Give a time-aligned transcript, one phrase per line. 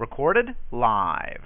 [0.00, 1.42] Recorded live.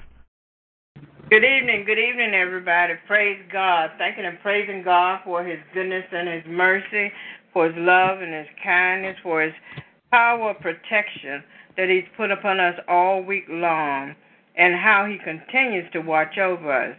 [1.29, 2.93] Good evening, good evening, everybody.
[3.09, 3.91] Praise God.
[3.99, 7.11] Thanking and praising God for His goodness and His mercy,
[7.53, 9.55] for His love and His kindness, for His
[10.13, 11.43] power of protection
[11.77, 14.15] that He's put upon us all week long,
[14.57, 16.97] and how He continues to watch over us.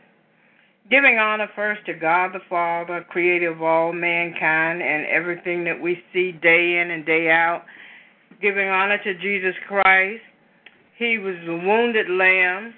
[0.92, 6.04] Giving honor first to God the Father, creator of all mankind and everything that we
[6.12, 7.64] see day in and day out.
[8.42, 10.20] Giving honor to Jesus Christ.
[10.98, 12.74] He was the wounded lamb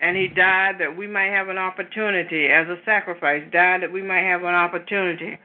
[0.00, 4.02] and he died that we might have an opportunity as a sacrifice, died that we
[4.02, 5.38] might have an opportunity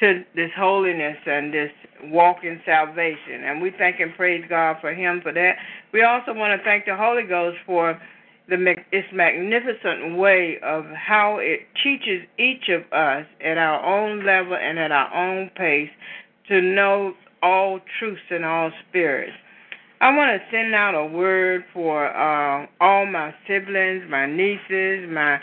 [0.00, 1.70] to this holiness and this
[2.04, 3.44] walk in salvation.
[3.44, 5.56] And we thank and praise God for him for that.
[5.92, 7.98] We also want to thank the Holy Ghost for
[8.48, 14.54] the its magnificent way of how it teaches each of us at our own level
[14.54, 15.90] and at our own pace
[16.48, 19.32] to know all truths and all spirits.
[19.98, 25.38] I want to send out a word for uh, all my siblings, my nieces, my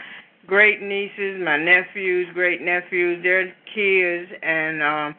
[0.46, 5.16] great nieces, my nephews, great nephews, their kids, and um,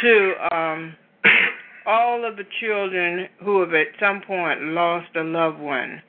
[0.00, 0.96] to um,
[1.86, 6.02] all of the children who have at some point lost a loved one.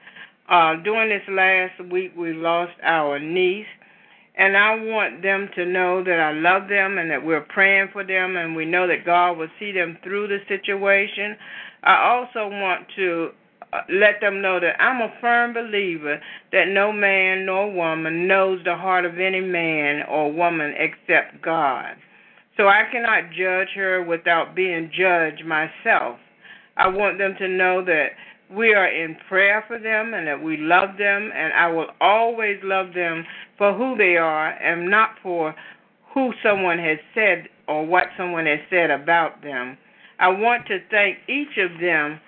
[0.50, 3.66] Uh, during this last week, we lost our niece,
[4.36, 8.06] and I want them to know that I love them and that we're praying for
[8.06, 11.36] them, and we know that God will see them through the situation.
[11.84, 13.30] I also want to
[13.74, 16.20] uh, let them know that I'm a firm believer
[16.52, 21.96] that no man nor woman knows the heart of any man or woman except God.
[22.58, 26.20] So I cannot judge her without being judged myself.
[26.78, 28.08] I want them to know that
[28.56, 32.58] we are in prayer for them and that we love them, and I will always
[32.64, 33.26] love them
[33.58, 35.56] for who they are and not for
[36.14, 39.78] who someone has said or what someone has said about them.
[40.20, 42.20] I want to thank each of them,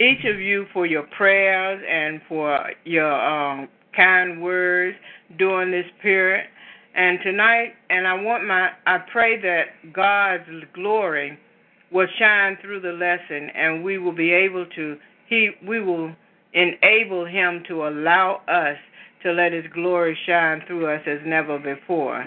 [0.00, 4.96] each of you, for your prayers and for your um, kind words
[5.38, 6.46] during this period.
[6.94, 11.38] And tonight, and I want my, I pray that God's glory
[11.92, 16.14] will shine through the lesson, and we will be able to, he, we will
[16.52, 18.76] enable Him to allow us
[19.22, 22.26] to let His glory shine through us as never before.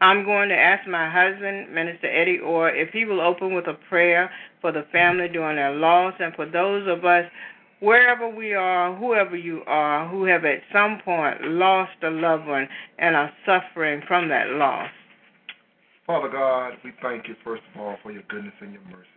[0.00, 3.78] I'm going to ask my husband, Minister Eddie Orr, if he will open with a
[3.88, 4.30] prayer
[4.60, 7.24] for the family during their loss and for those of us,
[7.80, 12.68] wherever we are, whoever you are, who have at some point lost a loved one
[12.98, 14.90] and are suffering from that loss.
[16.06, 19.13] Father God, we thank you, first of all, for your goodness and your mercy.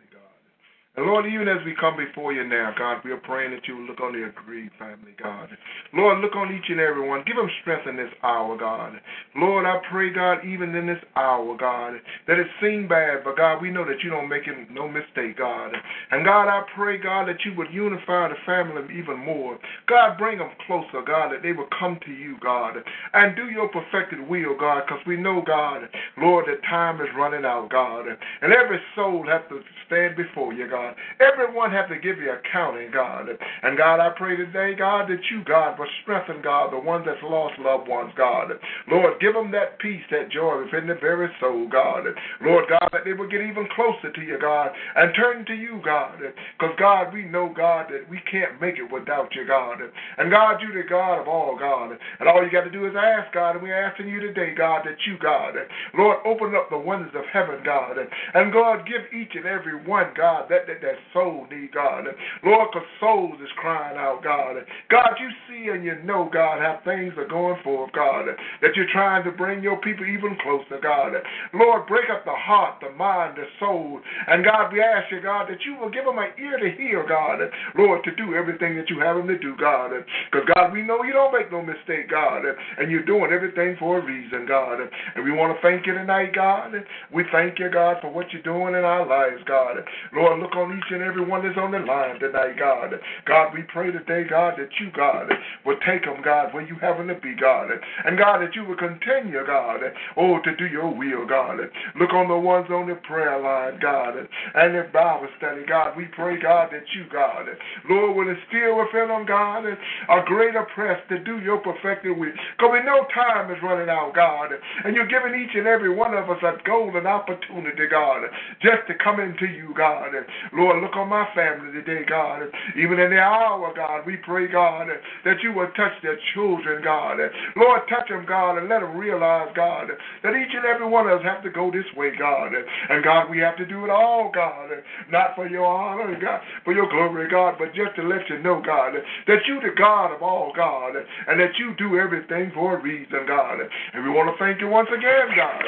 [0.97, 3.85] And Lord, even as we come before you now, God, we are praying that you
[3.85, 5.47] look on the aggrieved family, God.
[5.94, 7.24] Lord, look on each and every one.
[7.28, 9.00] Give them strength in this hour, God.
[9.35, 13.62] Lord, I pray, God, even in this hour, God, that it seemed bad, but God,
[13.62, 15.72] we know that you don't make it no mistake, God.
[16.09, 19.59] And God, I pray, God, that you would unify the family even more.
[19.88, 22.74] God, bring them closer, God, that they will come to you, God,
[23.14, 25.88] and do your perfected will, God, because we know, God,
[26.18, 28.08] Lord, that time is running out, God.
[28.41, 30.87] And every soul has to stand before you, God.
[31.20, 33.30] Everyone have to give you accounting, God.
[33.64, 37.22] And God, I pray today, God, that you, God, will strengthen, God, the ones that's
[37.24, 38.52] lost loved ones, God.
[38.90, 42.06] Lord, give them that peace, that joy within their very soul, God.
[42.42, 45.81] Lord God, that they will get even closer to you, God, and turn to you,
[45.84, 46.20] God.
[46.20, 49.80] Because, God, we know, God, that we can't make it without you, God.
[50.18, 51.97] And, God, you the God of all, God.
[52.20, 54.84] And all you got to do is ask, God, and we're asking you today, God,
[54.86, 55.56] that you, God,
[55.97, 57.97] Lord, open up the windows of heaven, God.
[58.34, 62.06] And, God, give each and every one, God, that, that that soul need, God.
[62.44, 64.56] Lord, because souls is crying out, God.
[64.90, 68.26] God, you see and you know, God, how things are going forth, God,
[68.62, 71.14] that you're trying to bring your people even closer, God.
[71.53, 74.00] Lord, break up the heart, the mind, the soul.
[74.28, 77.06] And God, we ask you, God, that you will give them an ear to hear,
[77.08, 77.40] God,
[77.78, 79.91] Lord, to do everything that you have them to do, God.
[80.32, 82.44] Because, God, we know you don't make no mistake, God,
[82.78, 84.80] and you're doing everything for a reason, God.
[84.82, 86.73] And we want to thank you tonight, God.
[87.14, 89.78] We thank you, God, for what you're doing in our lives, God.
[90.14, 92.91] Lord, look on on each and every one that's on the line tonight, God.
[93.25, 95.31] God, we pray today, God, that you, God,
[95.66, 97.72] will take them, God, where you have them to be, God.
[98.05, 99.79] And God, that you will continue, God,
[100.17, 101.59] oh, to do your will, God.
[101.99, 105.96] Look on the ones on the prayer line, God, and the Bible study, God.
[105.96, 107.47] We pray, God, that you, God,
[107.90, 112.31] Lord, will instill within them, God, a greater press to do your perfected will.
[112.58, 114.52] Because we know time is running out, God,
[114.84, 118.23] and you're giving each and every one of us a golden opportunity, God,
[118.61, 120.11] just to come into you, God.
[120.53, 122.44] Lord, look on my family today, God.
[122.78, 124.88] Even in the hour, God, we pray, God,
[125.26, 127.17] that you will touch their children, God.
[127.55, 129.90] Lord, touch them, God, and let them realize, God,
[130.23, 132.53] that each and every one of us have to go this way, God.
[132.53, 134.70] And God, we have to do it all, God,
[135.11, 138.61] not for your honor, God, for your glory, God, but just to let you know,
[138.64, 138.94] God,
[139.28, 143.26] that you the God of all, God, and that you do everything for a reason,
[143.28, 143.59] God.
[143.94, 145.64] And we want to thank you once again, God,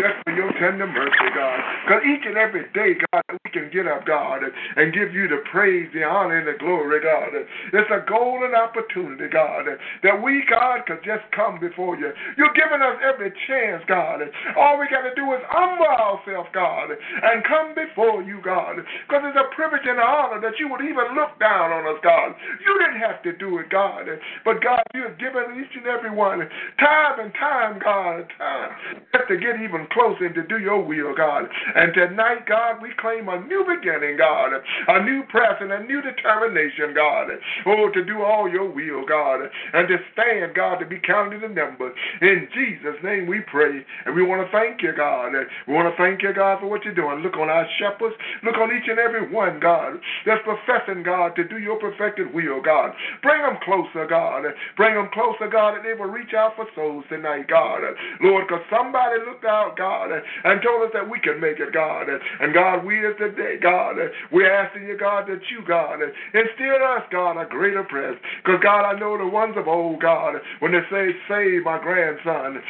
[0.00, 1.60] just for your tender mercy, God.
[1.82, 5.42] Because each and every day, God, we can get up, God, and give you the
[5.50, 7.34] praise, the honor, and the glory, God.
[7.34, 12.14] It's a golden opportunity, God, that we, God, could just come before you.
[12.38, 14.22] You're giving us every chance, God.
[14.56, 18.78] All we got to do is humble ourselves, God, and come before you, God.
[18.78, 21.98] Because it's a privilege and an honor that you would even look down on us,
[22.02, 22.34] God.
[22.62, 24.06] You didn't have to do it, God.
[24.44, 26.46] But, God, you have given each and every one
[26.78, 28.70] time and time, God, time
[29.12, 31.44] just to get even closer and to do your will, God.
[31.74, 34.52] And tonight, God, we claim a new beginning, God,
[34.88, 37.28] a new press and a new determination, God.
[37.66, 39.40] Oh, to do all your will, God,
[39.72, 41.92] and to stand, God, to be counted in number.
[42.20, 43.84] In Jesus' name we pray.
[44.06, 45.32] And we want to thank you, God.
[45.66, 47.20] We want to thank you, God, for what you're doing.
[47.20, 48.16] Look on our shepherds.
[48.44, 49.94] Look on each and every one, God,
[50.26, 52.92] that's professing, God, to do your perfected will, God.
[53.22, 54.44] Bring them closer, God.
[54.76, 57.80] Bring them closer, God, that they will reach out for souls tonight, God.
[58.20, 62.08] Lord, because somebody looked out, God, and told us that we can make God.
[62.08, 63.96] And God, we is today, God,
[64.32, 68.16] we're asking you, God, that you, God, instill us, God, a greater press.
[68.42, 72.62] Because, God, I know the ones of old, God, when they say, save my grandson,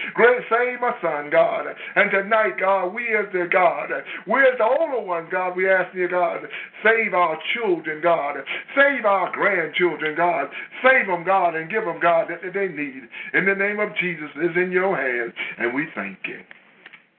[0.50, 1.66] save my son, God.
[1.96, 3.90] And tonight, God, we as the God,
[4.26, 6.40] we as the older ones, God, we ask you, God,
[6.82, 8.36] save our children, God.
[8.74, 10.48] Save our grandchildren, God.
[10.82, 13.02] Save them, God, and give them, God, that they need.
[13.34, 16.40] In the name of Jesus, is in your hands, and we thank you.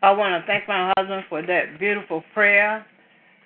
[0.04, 2.86] I want to thank my husband for that beautiful prayer.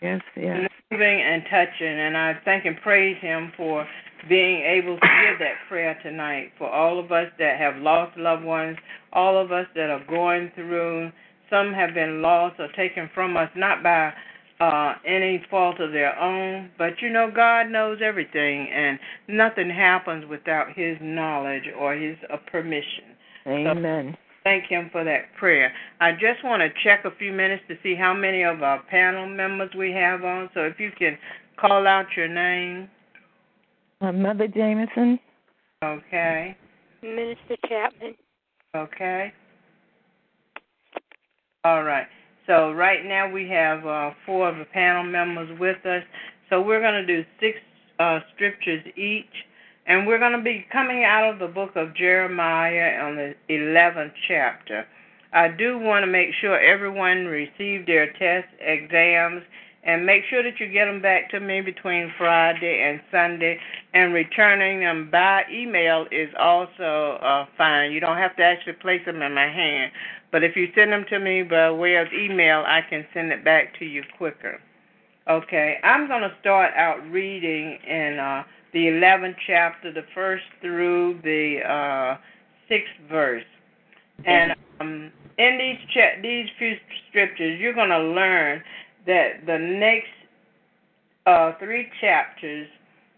[0.01, 0.67] Yes, yes.
[0.91, 3.85] Moving and touching, and I thank and praise him for
[4.27, 8.43] being able to give that prayer tonight for all of us that have lost loved
[8.43, 8.77] ones,
[9.13, 11.11] all of us that are going through.
[11.51, 14.11] Some have been lost or taken from us, not by
[14.59, 20.25] uh, any fault of their own, but you know, God knows everything, and nothing happens
[20.27, 23.15] without His knowledge or His uh, permission.
[23.45, 24.17] Amen.
[24.17, 25.73] So, thank Him for that prayer.
[25.99, 29.27] I just want to check a few minutes to see how many of our panel
[29.27, 30.49] members we have on.
[30.53, 31.17] So if you can
[31.59, 32.89] call out your name.
[33.99, 35.19] Uh, Mother Jameson.
[35.83, 36.55] Okay.
[37.01, 38.15] Minister Chapman.
[38.75, 39.33] Okay.
[41.65, 42.07] All right.
[42.45, 46.03] So right now we have uh, four of the panel members with us.
[46.49, 47.57] So we're going to do six
[47.99, 49.25] uh, scriptures each,
[49.87, 54.11] and we're going to be coming out of the book of Jeremiah on the 11th
[54.27, 54.85] chapter.
[55.33, 59.43] I do want to make sure everyone received their test exams
[59.83, 63.57] and make sure that you get them back to me between Friday and Sunday.
[63.93, 67.93] And returning them by email is also uh, fine.
[67.93, 69.93] You don't have to actually place them in my hand.
[70.33, 73.45] But if you send them to me by way of email, I can send it
[73.45, 74.59] back to you quicker.
[75.29, 78.43] Okay, I'm going to start out reading in uh,
[78.77, 82.17] the 11th chapter, the first through the uh,
[82.69, 83.43] sixth verse.
[84.23, 86.75] And um, in these cha- these few
[87.09, 88.61] scriptures, you're going to learn
[89.07, 90.13] that the next
[91.25, 92.67] uh, three chapters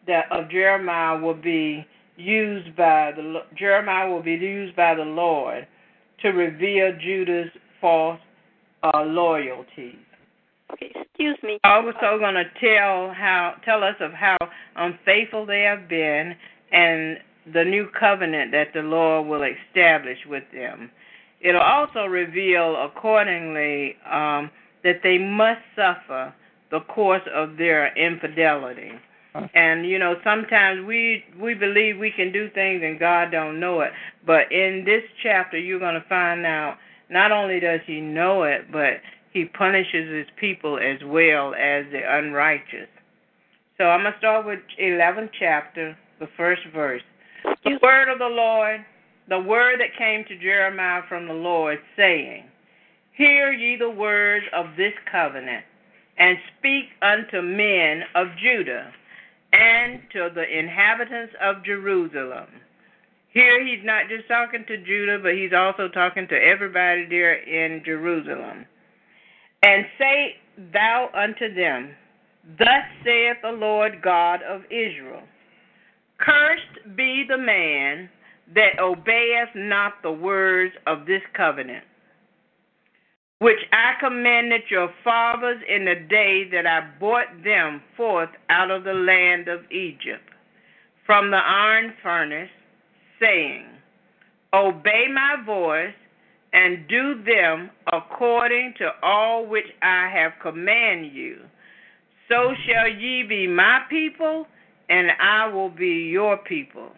[0.08, 1.86] that of Jeremiah will be
[2.16, 5.68] used by the Jeremiah will be used by the Lord
[6.22, 7.52] to reveal Judah's
[7.82, 8.20] false
[8.82, 10.06] uh, loyalties.
[10.74, 11.60] Okay, excuse me.
[11.64, 14.38] Also, going to tell how tell us of how
[14.76, 16.36] unfaithful they have been
[16.72, 17.18] and
[17.54, 20.92] the new covenant that the Lord will establish with them.
[21.42, 24.52] It'll also reveal accordingly um,
[24.84, 26.34] that they must suffer
[26.72, 28.92] the course of their infidelity.
[29.54, 33.82] And you know, sometimes we we believe we can do things and God don't know
[33.82, 33.92] it.
[34.26, 36.78] But in this chapter, you're going to find out
[37.10, 39.00] not only does He know it, but
[39.32, 42.90] He punishes His people as well as the unrighteous.
[43.78, 47.02] So I'm gonna start with 11th chapter, the first verse.
[47.64, 48.84] The word of the Lord,
[49.30, 52.44] the word that came to Jeremiah from the Lord, saying,
[53.16, 55.64] Hear ye the words of this covenant
[56.18, 58.92] and speak unto men of Judah
[59.54, 62.48] and to the inhabitants of Jerusalem.
[63.32, 67.84] Here he's not just talking to Judah, but he's also talking to everybody there in
[67.86, 68.66] Jerusalem.
[69.62, 70.36] And say
[70.74, 71.92] thou unto them,
[72.58, 75.24] Thus saith the Lord God of Israel
[76.20, 78.10] Cursed be the man
[78.54, 81.86] that obeyeth not the words of this covenant,
[83.40, 88.84] which I commanded your fathers in the day that I brought them forth out of
[88.84, 90.30] the land of Egypt,
[91.06, 92.50] from the iron furnace,
[93.20, 93.66] saying,
[94.54, 95.94] Obey my voice
[96.54, 101.38] and do them according to all which I have commanded you.
[102.28, 104.48] So shall ye be my people,
[104.90, 106.92] and I will be your people,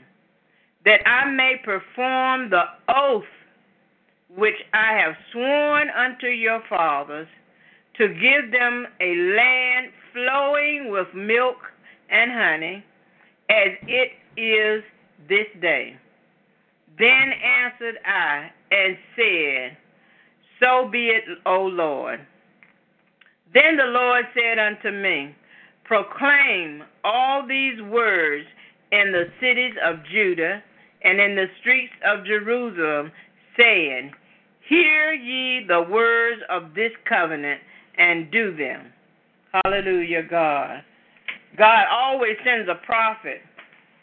[0.85, 3.23] that I may perform the oath
[4.35, 7.27] which I have sworn unto your fathers,
[7.97, 11.57] to give them a land flowing with milk
[12.09, 12.83] and honey,
[13.49, 14.83] as it is
[15.27, 15.97] this day.
[16.97, 19.77] Then answered I and said,
[20.59, 22.19] So be it, O Lord.
[23.53, 25.35] Then the Lord said unto me,
[25.85, 28.45] Proclaim all these words
[28.91, 30.63] in the cities of Judah
[31.03, 33.11] and in the streets of Jerusalem,
[33.57, 34.11] saying,
[34.69, 37.59] Hear ye the words of this covenant
[37.97, 38.93] and do them.
[39.51, 40.83] Hallelujah, God.
[41.57, 43.41] God always sends a prophet,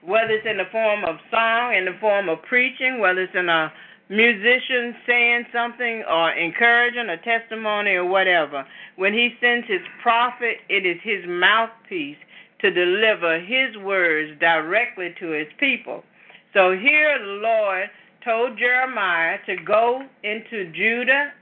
[0.04, 3.48] whether it's in the form of song, in the form of preaching, whether it's in
[3.48, 3.72] a
[4.08, 8.64] musician saying something or encouraging a testimony or whatever.
[8.96, 12.16] When he sends his prophet, it is his mouthpiece
[12.60, 16.02] to deliver his words directly to his people.
[16.54, 17.90] So here the Lord
[18.24, 21.32] told Jeremiah to go into Judah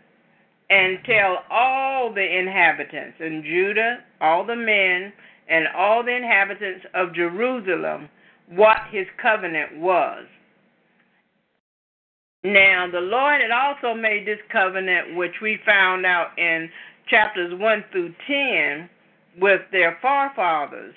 [0.69, 5.13] and tell all the inhabitants in Judah, all the men,
[5.49, 8.09] and all the inhabitants of Jerusalem
[8.49, 10.25] what his covenant was.
[12.45, 16.71] Now, the Lord had also made this covenant, which we found out in
[17.09, 18.89] chapters 1 through 10,
[19.39, 20.95] with their forefathers.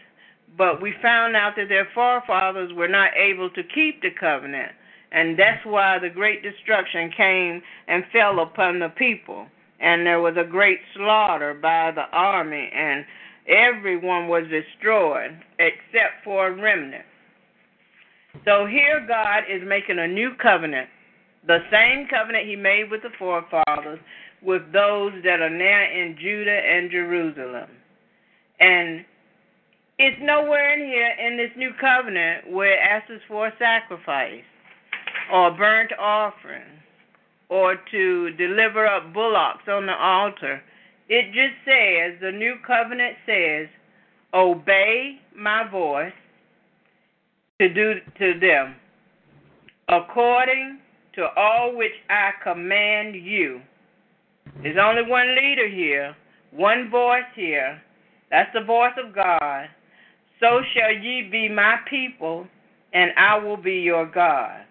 [0.58, 4.72] But we found out that their forefathers were not able to keep the covenant.
[5.12, 9.48] And that's why the great destruction came and fell upon the people.
[9.79, 13.05] And there was a great slaughter by the army, and
[13.48, 17.05] everyone was destroyed except for a remnant.
[18.46, 20.89] So here God is making a new covenant,
[21.48, 24.00] the same covenant he made with the forefathers,
[24.41, 27.69] with those that are now in Judah and Jerusalem.
[28.60, 29.05] And
[29.98, 34.43] it's nowhere in here in this new covenant where it asks for a sacrifice
[35.31, 36.79] or a burnt offering
[37.50, 40.62] or to deliver up bullocks on the altar.
[41.10, 43.67] It just says, the new covenant says,
[44.34, 46.13] obey my voice
[47.60, 48.75] to do to them
[49.89, 50.79] according
[51.19, 53.59] to all which I command you.
[54.63, 56.15] There's only one leader here,
[56.51, 57.81] one voice here.
[58.31, 59.67] That's the voice of God.
[60.39, 62.47] So shall ye be my people,
[62.93, 64.61] and I will be your God.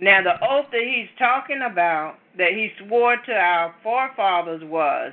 [0.00, 5.12] Now, the oath that he's talking about, that he swore to our forefathers, was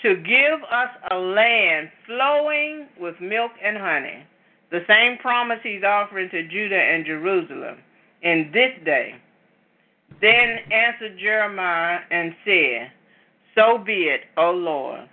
[0.00, 4.24] to give us a land flowing with milk and honey.
[4.70, 7.76] The same promise he's offering to Judah and Jerusalem
[8.22, 9.16] in this day.
[10.20, 12.90] Then answered Jeremiah and said,
[13.54, 15.08] So be it, O Lord.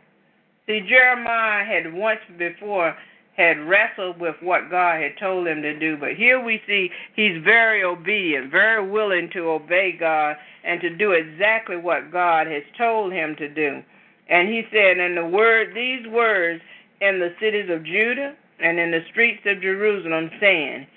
[0.66, 2.96] See, Jeremiah had once before
[3.36, 5.98] had wrestled with what God had told him to do.
[5.98, 11.12] But here we see he's very obedient, very willing to obey God and to do
[11.12, 13.82] exactly what God has told him to do.
[14.30, 16.62] And he said, in the word these words
[17.02, 20.88] in the cities of Judah and in the streets of Jerusalem, saying,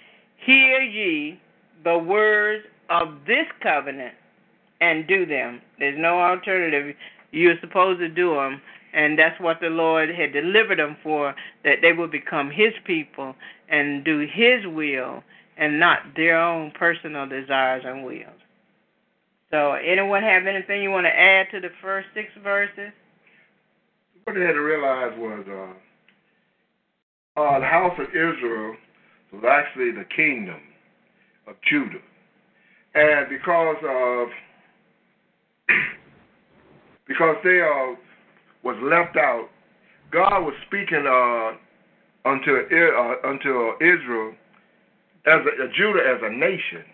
[0.45, 1.41] Hear ye
[1.85, 4.15] the words of this covenant
[4.81, 5.61] and do them.
[5.79, 6.95] There's no alternative.
[7.33, 8.61] You're supposed to do them
[8.97, 13.35] and that's what the Lord had delivered them for, that they would become His people
[13.69, 15.23] and do His will
[15.59, 18.41] and not their own personal desires and wills.
[19.51, 22.91] So, anyone have anything you want to add to the first six verses?
[24.25, 28.77] What they had to realize was uh, uh, the house of Israel
[29.31, 30.61] was actually the kingdom
[31.47, 32.01] of Judah.
[32.97, 34.29] And because of
[37.07, 37.95] because they are
[38.65, 39.49] was left out,
[40.11, 41.61] God was speaking uh,
[42.25, 44.33] unto uh, unto Israel
[45.29, 46.89] as a, Judah as a nation,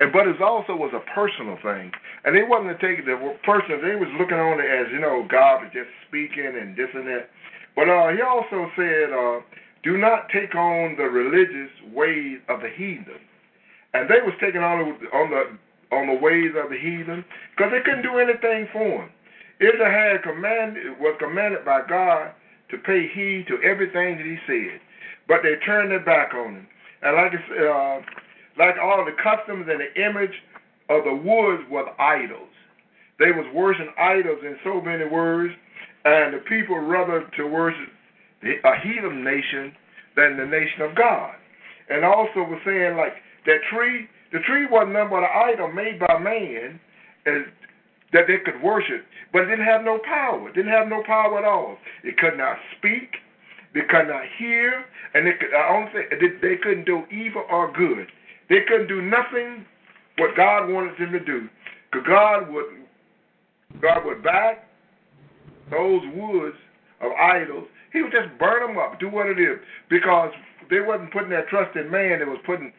[0.00, 1.92] and but it also was a personal thing.
[2.24, 3.14] And they wasn't taking the
[3.46, 6.90] person; they was looking on it as you know God was just speaking and this
[6.92, 7.30] and that.
[7.76, 9.46] But uh, he also said, uh,
[9.86, 13.29] "Do not take on the religious ways of the heathen."
[13.94, 15.42] And they was taking on on the
[15.94, 17.24] on the ways of the heathen
[17.56, 19.10] because they couldn't do anything for them.
[19.60, 22.32] Israel had commanded was commanded by God
[22.70, 24.80] to pay heed to everything that He said,
[25.28, 26.66] but they turned their back on Him.
[27.02, 28.00] And like uh,
[28.58, 30.34] like all the customs and the image
[30.88, 32.50] of the woods was idols.
[33.18, 35.54] They was worshiping idols in so many words,
[36.04, 37.88] and the people rather to worship
[38.42, 39.72] a heathen nation
[40.16, 41.34] than the nation of God.
[41.90, 43.14] And also was saying like
[43.46, 46.80] that tree, the tree wasn't nothing but an idol made by man,
[47.26, 47.46] and
[48.12, 50.48] that they could worship, but it didn't have no power.
[50.48, 51.78] It didn't have no power at all.
[52.02, 53.16] It could not speak.
[53.72, 55.54] They could not hear, and they could.
[55.54, 58.08] I don't think they couldn't do evil or good.
[58.48, 59.64] They couldn't do nothing
[60.18, 61.48] what God wanted them to do,
[61.90, 62.66] because God would
[63.80, 64.66] God would back
[65.70, 66.56] those woods
[67.00, 67.68] of idols.
[67.92, 70.30] He would just burn them up, do what it is, because
[70.68, 72.18] they wasn't putting their trust in man.
[72.18, 72.72] They was putting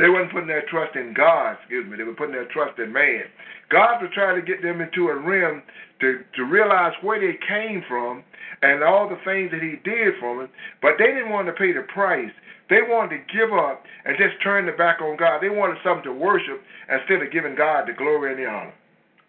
[0.00, 1.96] they weren't putting their trust in God, excuse me.
[1.96, 3.24] They were putting their trust in man.
[3.70, 5.62] God was trying to get them into a realm
[6.00, 8.24] to, to realize where they came from
[8.62, 10.50] and all the things that he did for them,
[10.82, 12.32] but they didn't want to pay the price.
[12.68, 15.40] They wanted to give up and just turn their back on God.
[15.40, 18.74] They wanted something to worship instead of giving God the glory and the honor.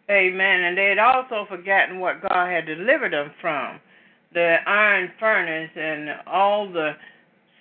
[0.10, 0.63] Amen.
[0.63, 3.80] And they had also forgotten what God had delivered them from
[4.34, 6.92] the iron furnace and all the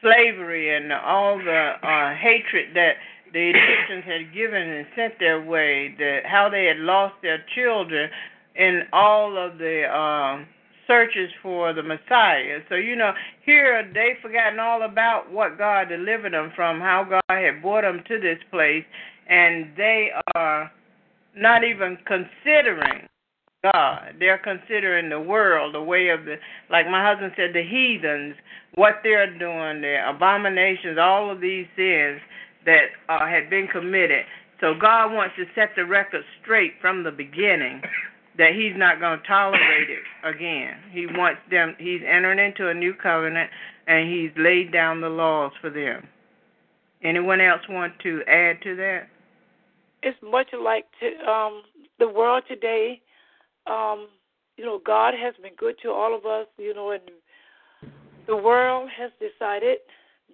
[0.03, 2.95] slavery and all the uh, hatred that
[3.33, 8.11] the Egyptians had given and sent their way, that how they had lost their children
[8.57, 10.47] in all of the um,
[10.87, 12.59] searches for the Messiah.
[12.69, 13.13] So, you know,
[13.47, 18.03] here they've forgotten all about what God delivered them from, how God had brought them
[18.09, 18.85] to this place,
[19.29, 20.71] and they are
[21.37, 23.07] not even considering
[23.63, 24.15] God.
[24.19, 26.37] They're considering the world, the way of the,
[26.71, 28.35] like my husband said, the heathens,
[28.75, 32.21] what they're doing, the abominations, all of these sins
[32.65, 34.25] that uh, had been committed.
[34.61, 37.83] So God wants to set the record straight from the beginning
[38.39, 40.75] that He's not going to tolerate it again.
[40.93, 41.75] He wants them.
[41.79, 43.51] He's entering into a new covenant,
[43.87, 46.07] and He's laid down the laws for them.
[47.03, 49.09] Anyone else want to add to that?
[50.03, 51.63] It's much like to, um,
[51.99, 53.01] the world today.
[53.67, 54.09] Um,
[54.57, 56.47] you know, God has been good to all of us.
[56.59, 57.03] You know, and
[58.27, 59.79] the world has decided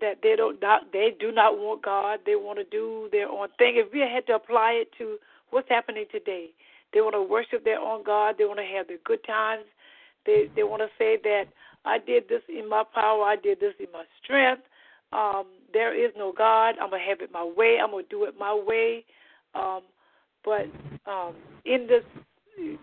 [0.01, 2.21] that they don't not they do not want God.
[2.27, 3.75] They want to do their own thing.
[3.77, 5.17] If we had to apply it to
[5.51, 6.51] what's happening today,
[6.93, 8.37] they want to worship their own God.
[8.39, 9.65] They want to have their good times.
[10.25, 11.45] They they want to say that
[11.85, 13.23] I did this in my power.
[13.23, 14.63] I did this in my strength.
[15.13, 16.75] Um, there is no God.
[16.81, 17.79] I'm gonna have it my way.
[17.83, 19.05] I'm gonna do it my way.
[19.55, 19.83] Um,
[20.45, 20.67] but
[21.11, 21.35] um,
[21.65, 22.03] in this,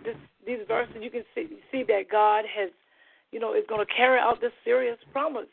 [0.03, 2.69] this these verses, you can see see that God has,
[3.31, 5.47] you know, is going to carry out this serious promise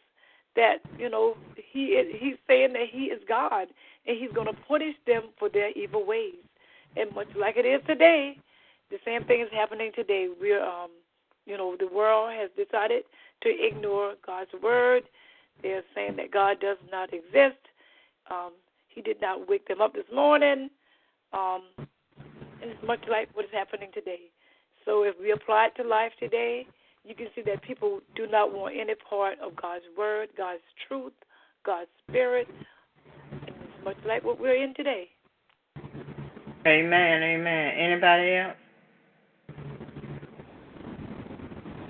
[0.56, 1.36] that you know
[1.72, 3.68] he is, he's saying that he is God
[4.06, 6.34] and he's going to punish them for their evil ways.
[6.96, 8.36] And much like it is today,
[8.90, 10.28] the same thing is happening today.
[10.40, 10.90] We're um,
[11.46, 13.04] you know, the world has decided
[13.42, 15.04] to ignore God's word.
[15.62, 17.58] They're saying that God does not exist.
[18.30, 18.52] Um,
[18.88, 20.70] he did not wake them up this morning.
[21.32, 21.62] Um,
[22.60, 24.30] and it's much like what is happening today.
[24.84, 26.66] So if we apply it to life today,
[27.04, 31.12] you can see that people do not want any part of God's word, God's truth,
[31.64, 32.48] God's spirit.
[33.30, 35.08] And it's much like what we're in today.
[36.66, 37.72] Amen, amen.
[37.78, 38.56] Anybody else?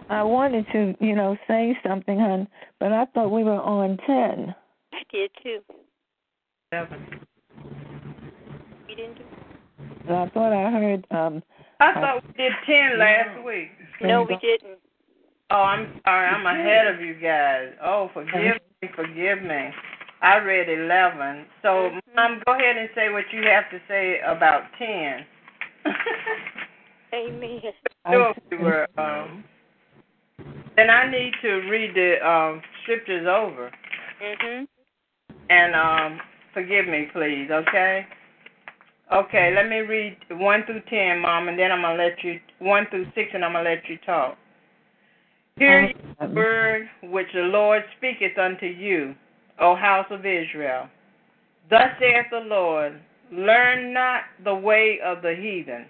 [0.09, 2.49] I wanted to, you know, say something, hon,
[2.81, 4.55] but I thought we were on ten.
[4.93, 5.61] I did too.
[6.73, 7.21] Seven.
[8.89, 9.40] We didn't do But
[10.11, 11.07] I thought I heard.
[11.11, 11.43] um
[11.81, 13.71] I thought we did ten last week.
[14.03, 14.79] No, we didn't.
[15.51, 16.29] Oh, I'm sorry.
[16.29, 17.71] I'm ahead of you guys.
[17.83, 19.71] Oh, forgive me, forgive me.
[20.23, 21.47] I read eleven.
[21.63, 25.25] So, Mom, go ahead and say what you have to say about ten.
[27.15, 27.61] Amen.
[28.09, 28.87] sure we were.
[28.99, 29.45] Um,
[30.77, 33.71] and I need to read the um, scriptures over.
[34.23, 34.67] Mhm.
[35.49, 36.21] And um,
[36.55, 37.49] forgive me, please.
[37.51, 38.07] Okay.
[39.13, 39.53] Okay.
[39.55, 43.07] Let me read one through ten, Mom, and then I'm gonna let you one through
[43.15, 44.37] six, and I'm gonna let you talk.
[45.57, 49.15] Hear ye the word which the Lord speaketh unto you,
[49.59, 50.89] O house of Israel.
[51.69, 53.01] Thus saith the Lord,
[53.33, 55.87] Learn not the way of the heathen,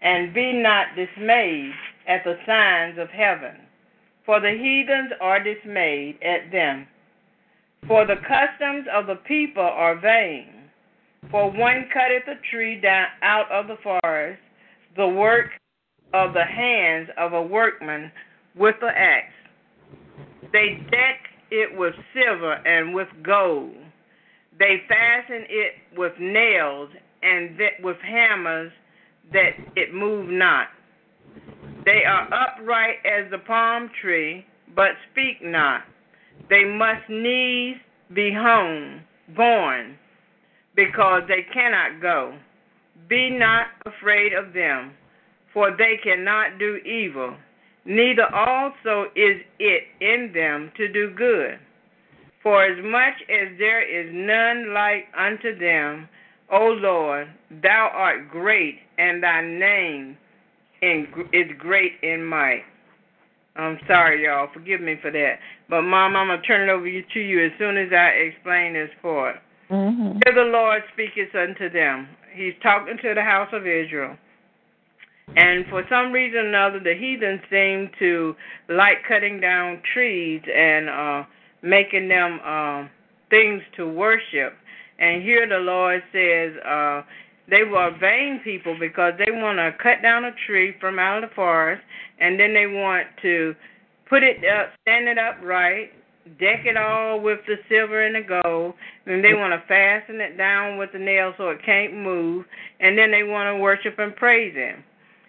[0.00, 1.72] and be not dismayed
[2.08, 3.56] at the signs of heaven.
[4.24, 6.86] For the heathens are dismayed at them.
[7.86, 10.59] For the customs of the people are vain.
[11.30, 14.40] For one cutteth a tree down out of the forest,
[14.96, 15.50] the work
[16.12, 18.10] of the hands of a workman
[18.56, 19.32] with the axe.
[20.52, 23.74] They deck it with silver and with gold.
[24.58, 26.90] They fasten it with nails
[27.22, 28.72] and with hammers
[29.32, 30.68] that it move not.
[31.84, 35.82] They are upright as the palm tree, but speak not.
[36.48, 37.78] They must needs
[38.12, 39.02] be home,
[39.36, 39.96] borne,
[40.86, 42.38] because they cannot go.
[43.08, 44.92] Be not afraid of them,
[45.52, 47.34] for they cannot do evil,
[47.84, 51.58] neither also is it in them to do good.
[52.42, 56.08] For as much as there is none like unto them,
[56.52, 57.28] O Lord,
[57.62, 60.16] thou art great, and thy name
[60.82, 62.62] is great in might.
[63.56, 64.48] I'm sorry, y'all.
[64.54, 65.34] Forgive me for that.
[65.68, 68.72] But, Mom, I'm going to turn it over to you as soon as I explain
[68.72, 69.36] this part.
[69.70, 70.18] Mm-hmm.
[70.24, 72.08] Here the Lord speaketh unto them.
[72.34, 74.16] He's talking to the house of Israel.
[75.36, 78.34] And for some reason or another, the heathens seem to
[78.68, 81.24] like cutting down trees and uh,
[81.62, 82.88] making them uh,
[83.30, 84.54] things to worship.
[84.98, 87.02] And here the Lord says uh,
[87.48, 91.30] they were vain people because they want to cut down a tree from out of
[91.30, 91.82] the forest,
[92.18, 93.54] and then they want to
[94.08, 95.90] put it up, stand it up right,
[96.38, 98.74] deck it all with the silver and the gold,
[99.06, 102.44] and they want to fasten it down with the nail so it can't move,
[102.80, 104.84] and then they want to worship and praise Him.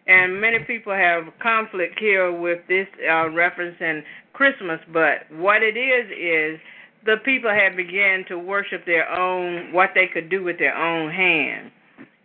[0.07, 5.77] And many people have conflict here with this uh, reference in Christmas, but what it
[5.77, 6.59] is is
[7.05, 11.11] the people had began to worship their own what they could do with their own
[11.11, 11.71] hands,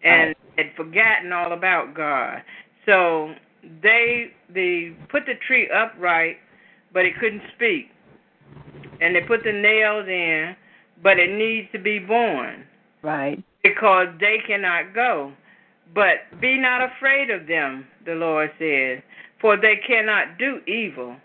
[0.02, 2.42] and had forgotten all about God.
[2.84, 3.34] So
[3.82, 6.36] they they put the tree upright,
[6.92, 7.90] but it couldn't speak,
[9.00, 10.56] and they put the nails in,
[11.02, 12.64] but it needs to be borne.
[13.02, 13.42] Right.
[13.62, 15.32] Because they cannot go.
[15.94, 19.02] But be not afraid of them, the Lord says,
[19.40, 21.16] for they cannot do evil,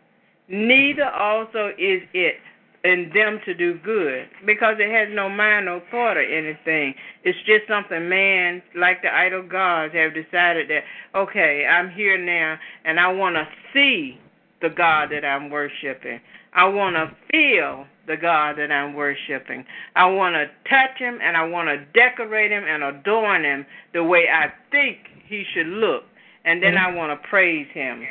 [0.48, 2.36] neither also is it
[2.84, 6.96] in them to do good, because it has no mind, no thought, or anything.
[7.24, 10.84] It's just something man, like the idol gods, have decided that,
[11.16, 14.20] okay, I'm here now, and I want to see
[14.62, 16.20] the God that I'm worshiping.
[16.54, 19.66] I want to feel the God that I'm worshiping.
[19.96, 24.04] I want to touch him and I want to decorate him and adorn him the
[24.04, 26.04] way I think he should look.
[26.44, 28.04] And then I want to praise him.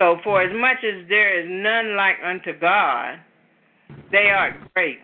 [0.00, 3.18] So, for as much as there is none like unto God,
[4.12, 4.98] they are great.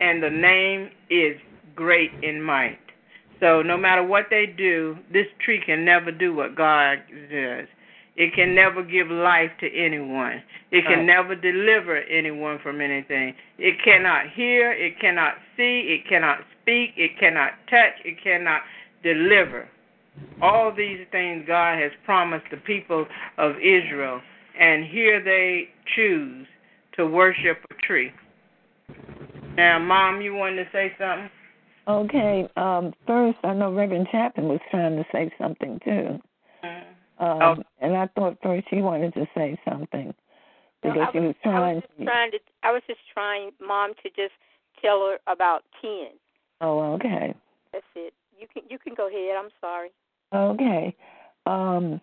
[0.00, 1.36] And the name is
[1.74, 2.78] great in might.
[3.40, 6.98] So, no matter what they do, this tree can never do what God
[7.30, 7.66] does.
[8.16, 10.42] It can never give life to anyone.
[10.70, 11.06] It can Right.
[11.06, 13.34] never deliver anyone from anything.
[13.58, 18.62] It cannot hear, it cannot see, it cannot speak, it cannot touch, it cannot
[19.02, 19.66] deliver.
[20.42, 23.06] All these things God has promised the people
[23.38, 24.20] of Israel,
[24.58, 26.46] and here they choose
[26.96, 28.12] to worship a tree.
[29.56, 31.30] Now, Mom, you wanted to say something?
[31.88, 32.48] Okay.
[32.56, 36.20] Um, first, I know Reverend Chapman was trying to say something too.
[37.18, 40.14] Um, And I thought first he wanted to say something
[40.84, 42.04] No, because I he was was, I trying was just to.
[42.04, 42.38] trying to.
[42.62, 44.34] I was just trying, Mom, to just
[44.80, 46.08] tell her about ten.
[46.60, 47.34] Oh, okay.
[47.72, 48.14] That's it.
[48.38, 49.36] You can you can go ahead.
[49.36, 49.90] I'm sorry.
[50.34, 50.96] Okay.
[51.46, 52.00] Um,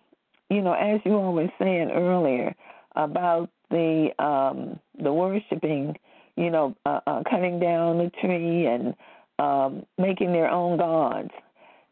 [0.48, 2.54] you know, as you all were saying earlier
[2.96, 5.96] about the um the worshiping,
[6.36, 8.94] you know, uh, uh cutting down the tree and
[9.38, 11.30] um making their own gods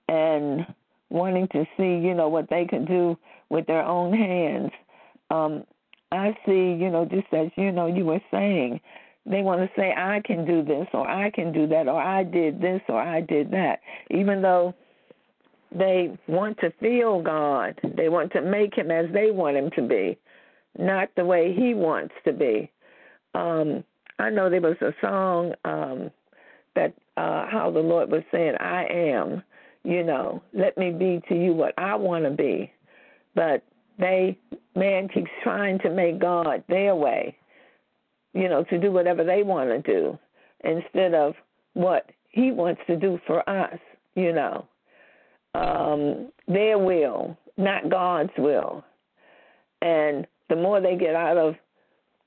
[0.09, 0.67] and
[1.11, 3.17] wanting to see, you know, what they can do
[3.49, 4.71] with their own hands.
[5.31, 5.65] Um
[6.11, 8.81] I see, you know, just as you know you were saying,
[9.27, 12.25] they want to say I can do this or I can do that or I
[12.25, 14.75] did this or I did that, even though
[15.71, 17.79] they want to feel God.
[17.97, 20.17] They want to make him as they want him to be,
[20.79, 22.71] not the way he wants to be.
[23.35, 23.85] Um,
[24.19, 26.11] I know there was a song um,
[26.75, 29.43] that uh, how the Lord was saying, "I am,"
[29.89, 32.73] you know, let me be to you what I want to be.
[33.35, 33.63] But
[33.99, 34.39] they,
[34.77, 37.37] man, keeps trying to make God their way,
[38.35, 40.19] you know, to do whatever they want to do
[40.65, 41.35] instead of
[41.75, 43.79] what He wants to do for us,
[44.15, 44.67] you know
[45.55, 48.85] um, their will, not God's will.
[49.83, 51.55] And the more they get out of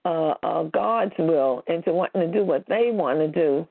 [0.05, 3.67] uh, uh, God's will into wanting to do what they want to do,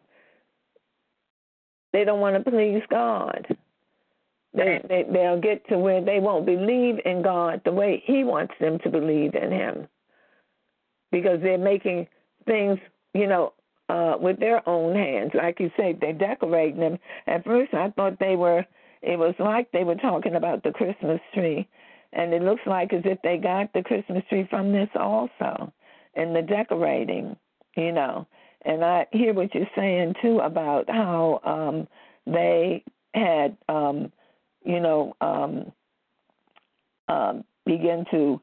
[1.93, 3.47] they don't want to please God.
[4.53, 8.55] They, they they'll get to where they won't believe in God the way He wants
[8.61, 9.87] them to believe in Him,
[11.13, 12.09] because they're making
[12.47, 12.79] things,
[13.15, 13.53] you know,
[13.89, 15.33] uh, with their own hands.
[15.35, 16.99] Like you say, they're decorating them.
[17.27, 18.65] At first, I thought they were.
[19.03, 21.69] It was like they were talking about the Christmas tree,
[22.13, 25.73] and it looks like as if they got the Christmas tree from this also,
[26.15, 27.37] and the decorating,
[27.77, 28.27] you know.
[28.63, 31.89] And I hear what you're saying too about how um
[32.27, 32.85] they
[33.15, 34.13] had, um,
[34.65, 35.73] you know, um,
[37.09, 38.41] um, begin to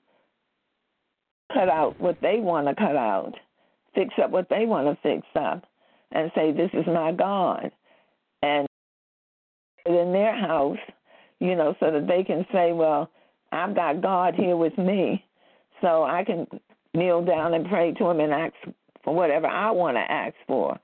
[1.54, 3.34] cut out what they want to cut out,
[3.96, 5.64] fix up what they want to fix up,
[6.12, 7.72] and say, This is my God.
[8.42, 8.68] And
[9.86, 10.78] in their house,
[11.40, 13.10] you know, so that they can say, Well,
[13.52, 15.24] I've got God here with me,
[15.82, 16.48] so I can
[16.94, 18.54] kneel down and pray to Him and ask
[19.04, 20.78] for whatever I want to ask for,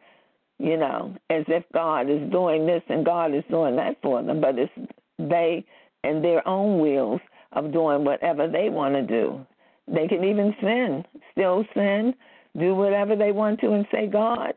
[0.60, 4.40] you know, as if God is doing this and God is doing that for them,
[4.40, 4.72] but it's
[5.18, 5.66] they
[6.04, 7.22] and their own wills
[7.54, 9.46] of doing whatever they want to do.
[9.88, 12.14] They can even sin, still sin,
[12.58, 14.54] do whatever they want to, and say God,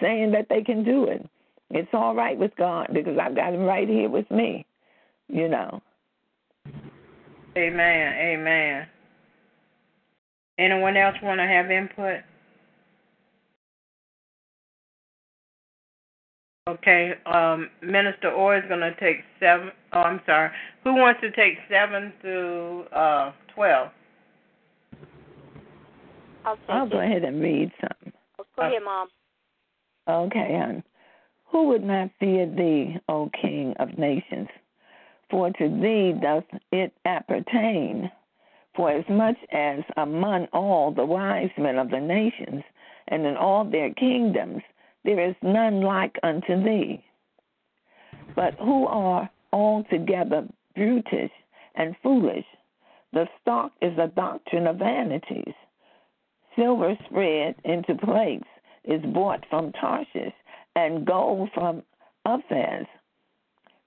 [0.00, 1.26] saying that they can do it.
[1.70, 4.66] It's all right with God because I've got Him right here with me,
[5.28, 5.80] you know.
[7.56, 8.14] Amen.
[8.14, 8.86] Amen.
[10.58, 12.20] Anyone else want to have input?
[16.70, 19.72] Okay, um, Minister Orr is going to take seven.
[19.92, 20.50] Oh, I'm sorry.
[20.84, 23.88] Who wants to take seven through uh, twelve?
[26.44, 28.12] I'll, I'll go ahead and read some.
[28.56, 29.08] Go ahead, Mom.
[30.08, 30.84] Okay, and
[31.46, 34.48] who would not fear thee, O King of nations?
[35.28, 38.10] For to thee doth it appertain.
[38.76, 42.62] For as much as among all the wise men of the nations,
[43.08, 44.62] and in all their kingdoms,
[45.04, 47.04] there is none like unto thee.
[48.34, 51.32] But who are altogether brutish
[51.74, 52.46] and foolish?
[53.12, 55.54] The stock is a doctrine of vanities.
[56.56, 58.48] Silver spread into plates
[58.84, 60.34] is bought from Tarshish,
[60.76, 61.82] and gold from
[62.26, 62.86] Uphaz.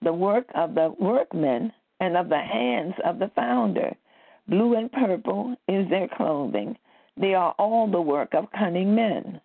[0.02, 3.95] The work of the workmen and of the hands of the founder.
[4.47, 6.78] Blue and purple is their clothing.
[7.15, 9.39] They are all the work of cunning men.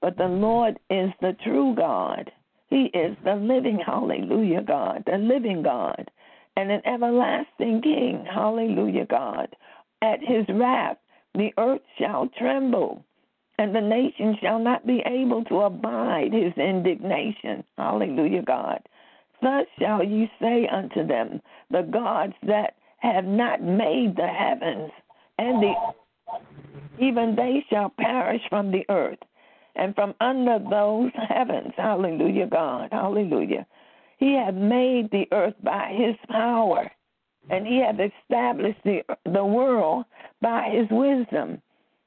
[0.00, 2.30] But the Lord is the true God.
[2.68, 6.10] He is the living, hallelujah, God, the living God,
[6.56, 9.54] and an everlasting King, hallelujah, God.
[10.02, 10.98] At his wrath,
[11.34, 13.04] the earth shall tremble,
[13.58, 18.80] and the nation shall not be able to abide his indignation, hallelujah, God.
[19.40, 24.90] Thus shall ye say unto them, the gods that have not made the heavens
[25.38, 25.74] and the
[26.98, 29.18] even they shall perish from the earth
[29.76, 31.72] and from under those heavens.
[31.76, 32.88] Hallelujah, God.
[32.92, 33.66] Hallelujah.
[34.18, 36.90] He hath made the earth by his power,
[37.50, 40.04] and he hath established the, the world
[40.40, 41.60] by his wisdom,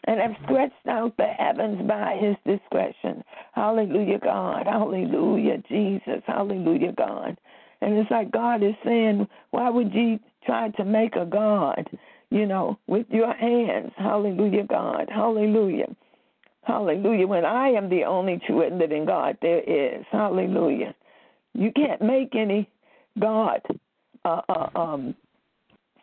[0.06, 3.24] and have stretched out the heavens by his discretion.
[3.54, 4.66] Hallelujah, God.
[4.66, 6.24] Hallelujah, Jesus.
[6.26, 7.38] Hallelujah, God.
[7.82, 11.90] And it's like God is saying, why would you try to make a God,
[12.30, 13.92] you know, with your hands?
[13.98, 15.10] Hallelujah, God.
[15.10, 15.88] Hallelujah.
[16.70, 17.26] Hallelujah.
[17.26, 20.06] When I am the only true and living God there is.
[20.12, 20.94] Hallelujah.
[21.56, 22.70] You can't make any
[23.20, 23.62] God
[24.24, 25.16] uh, uh, um,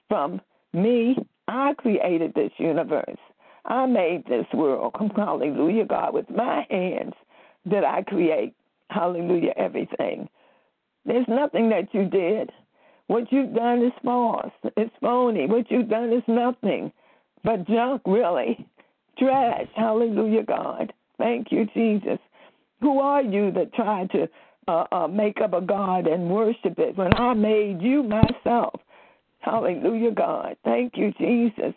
[0.09, 0.41] from
[0.73, 1.17] me.
[1.47, 3.21] I created this universe.
[3.65, 4.95] I made this world.
[4.99, 6.15] Come hallelujah, God.
[6.15, 7.15] With my hands
[7.69, 8.53] did I create.
[8.91, 10.29] Hallelujah, everything.
[11.05, 12.51] There's nothing that you did.
[13.07, 14.51] What you've done is false.
[14.77, 15.47] It's phony.
[15.47, 16.91] What you've done is nothing
[17.45, 18.67] but junk, really
[19.19, 19.67] trash.
[19.75, 20.93] Hallelujah, God.
[21.19, 22.19] Thank you, Jesus.
[22.81, 24.29] Who are you that tried to
[24.69, 28.81] uh, uh, make up a God and worship it when I made you myself?
[29.39, 30.57] Hallelujah, God.
[30.65, 31.75] Thank you, Jesus.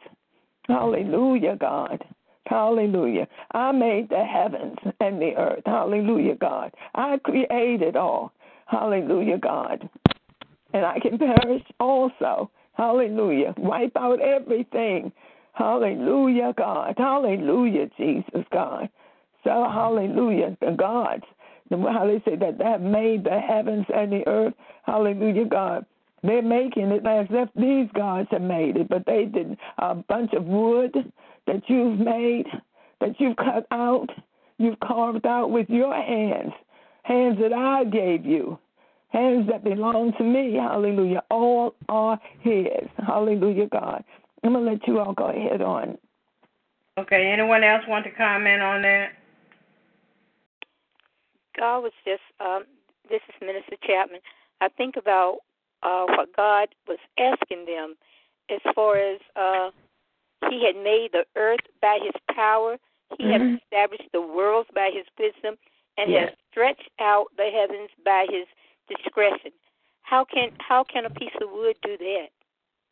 [0.67, 2.03] Hallelujah, God.
[2.45, 3.27] Hallelujah.
[3.53, 5.63] I made the heavens and the earth.
[5.65, 6.71] Hallelujah, God.
[6.95, 8.33] I created all.
[8.65, 9.87] Hallelujah, God.
[10.73, 12.49] And I can perish also.
[12.73, 13.53] Hallelujah.
[13.57, 15.11] Wipe out everything
[15.59, 16.95] Hallelujah, God.
[16.97, 18.87] Hallelujah, Jesus, God.
[19.43, 21.25] So, hallelujah, the gods.
[21.69, 24.53] How they say that have made the heavens and the earth.
[24.85, 25.85] Hallelujah, God.
[26.23, 30.31] They're making it as if these gods have made it, but they did a bunch
[30.33, 30.95] of wood
[31.45, 32.45] that you've made,
[33.01, 34.09] that you've cut out,
[34.57, 36.53] you've carved out with your hands,
[37.03, 38.57] hands that I gave you,
[39.09, 40.55] hands that belong to me.
[40.55, 41.23] Hallelujah.
[41.29, 42.87] All are His.
[43.05, 44.05] Hallelujah, God.
[44.43, 45.97] I'm gonna let you all go ahead on.
[46.97, 47.31] Okay.
[47.31, 49.11] Anyone else want to comment on that?
[51.57, 52.21] God was just.
[52.39, 52.63] Um,
[53.09, 54.19] this is Minister Chapman.
[54.61, 55.39] I think about
[55.83, 57.95] uh, what God was asking them
[58.49, 59.71] as far as uh,
[60.49, 62.77] He had made the earth by His power.
[63.17, 63.31] He Mhm.
[63.53, 65.57] has established the worlds by his wisdom
[65.97, 66.29] and Yes.
[66.29, 68.47] has stretched out the heavens by his
[68.87, 69.51] discretion.
[70.03, 72.29] How can how can a piece of wood do that?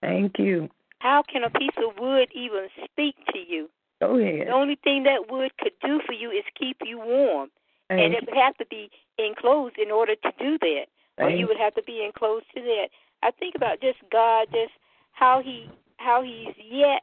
[0.02, 0.70] Thank you.
[1.00, 3.70] How can a piece of wood even speak to you?
[4.02, 4.48] Go ahead.
[4.48, 7.50] The only thing that wood could do for you is keep you warm.
[7.90, 10.86] and it would have to be enclosed in order to do that.
[11.18, 12.90] Or you would have to be enclosed to that.
[13.24, 14.74] I think about just God, just
[15.14, 17.02] how he how he's yet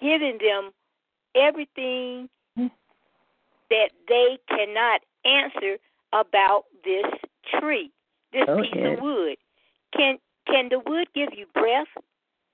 [0.00, 0.72] giving them
[1.34, 2.28] everything
[3.70, 5.78] that they cannot answer
[6.12, 7.06] about this
[7.58, 7.90] tree,
[8.32, 9.36] this piece of wood.
[9.96, 11.88] Can can the wood give you breath?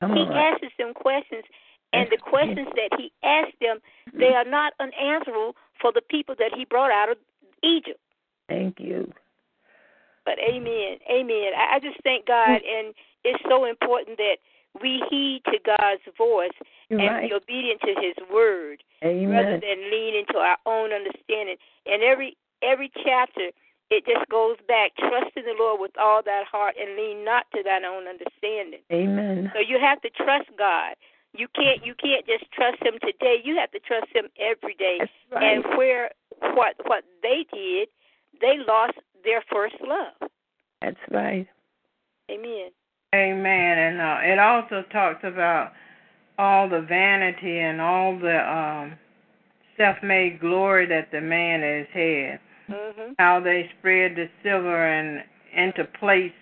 [0.00, 0.32] Come he on.
[0.32, 1.44] asks them questions,
[1.92, 4.20] and the questions that he asked them, mm-hmm.
[4.20, 7.16] they are not unanswerable for the people that he brought out of
[7.62, 8.00] Egypt.
[8.48, 9.12] Thank you.
[10.24, 11.52] But amen, amen.
[11.56, 12.78] I, just thank God, mm.
[12.78, 14.36] and it's so important that
[14.82, 16.52] we heed to God's voice
[16.90, 17.30] You're and right.
[17.30, 21.56] be obedient to His word, rather than lean into our own understanding.
[21.86, 23.50] And every every chapter,
[23.90, 27.46] it just goes back: trust in the Lord with all that heart, and lean not
[27.54, 28.80] to thine own understanding.
[28.92, 29.50] Amen.
[29.54, 30.94] So you have to trust God.
[31.34, 33.36] You can't you can't just trust Him today.
[33.42, 34.98] You have to trust Him every day.
[35.00, 35.56] That's right.
[35.56, 36.10] And where
[36.54, 37.88] what what they did,
[38.40, 40.30] they lost their first love.
[40.80, 41.46] That's right.
[42.30, 42.70] Amen.
[43.14, 43.78] Amen.
[43.78, 45.72] And uh, it also talks about
[46.38, 48.98] all the vanity and all the um,
[49.76, 52.40] self-made glory that the man has had.
[52.70, 53.14] Mhm.
[53.18, 56.32] How they spread the silver and into place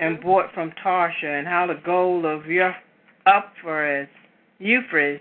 [0.00, 4.08] and bought from Tarshish, and how the gold of Euphrates,
[4.58, 5.20] Euphrates,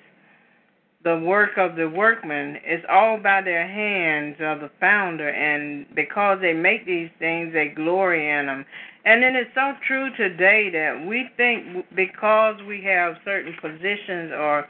[1.04, 6.40] the work of the workmen, is all by their hands of the founder, and because
[6.42, 8.66] they make these things, they glory in them.
[9.06, 14.68] And then it's so true today that we think because we have certain positions or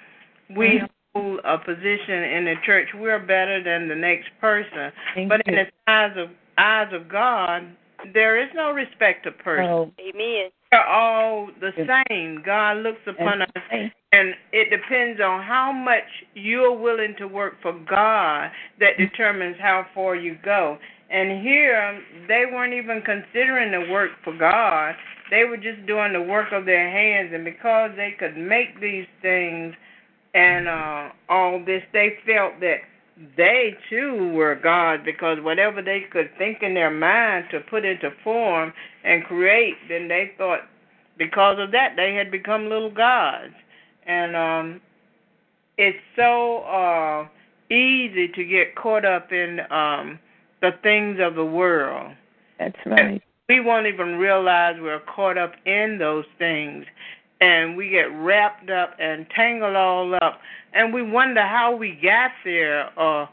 [0.55, 4.91] we hold a position in the church, we're better than the next person.
[5.15, 7.63] Thank but in the eyes of eyes of God,
[8.13, 9.65] there is no respect of person.
[9.65, 10.49] Oh, Amen.
[10.71, 11.71] We're all the
[12.09, 12.43] same.
[12.45, 17.59] God looks upon us, and- and it depends on how much you're willing to work
[17.61, 19.05] for God that mm-hmm.
[19.05, 20.77] determines how far you go.
[21.09, 24.95] And here, they weren't even considering the work for God.
[25.31, 29.07] They were just doing the work of their hands, and because they could make these
[29.21, 29.75] things
[30.33, 32.77] and uh, all this, they felt that
[33.35, 38.11] they too were God because whatever they could think in their mind to put into
[38.23, 38.71] form
[39.03, 40.61] and create, then they thought
[41.17, 43.53] because of that they had become little gods.
[44.07, 44.81] And um
[45.77, 47.27] it's so uh
[47.69, 50.17] easy to get caught up in um
[50.61, 52.13] the things of the world.
[52.57, 53.21] That's right.
[53.49, 56.85] We won't even realize we're caught up in those things
[57.41, 60.39] and we get wrapped up and tangled all up
[60.73, 63.29] and we wonder how we got there or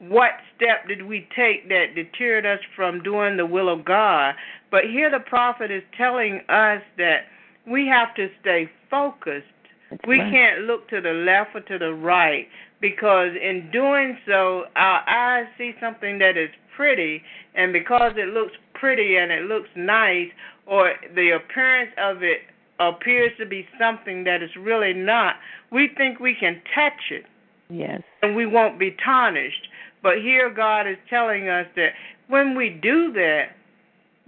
[0.00, 4.34] what step did we take that deterred us from doing the will of God.
[4.70, 7.22] But here the prophet is telling us that
[7.66, 9.46] we have to stay focused.
[9.90, 10.32] That's We right.
[10.32, 12.46] can't look to the left or to the right
[12.80, 17.22] because in doing so, our eyes see something that is pretty,
[17.56, 20.28] and because it looks pretty and it looks nice,
[20.66, 22.42] or the appearance of it
[22.80, 25.36] appears to be something that is really not,
[25.70, 27.24] we think we can touch it
[27.70, 28.02] Yes.
[28.22, 29.68] and we won't be tarnished.
[30.02, 31.90] But here God is telling us that
[32.28, 33.46] when we do that,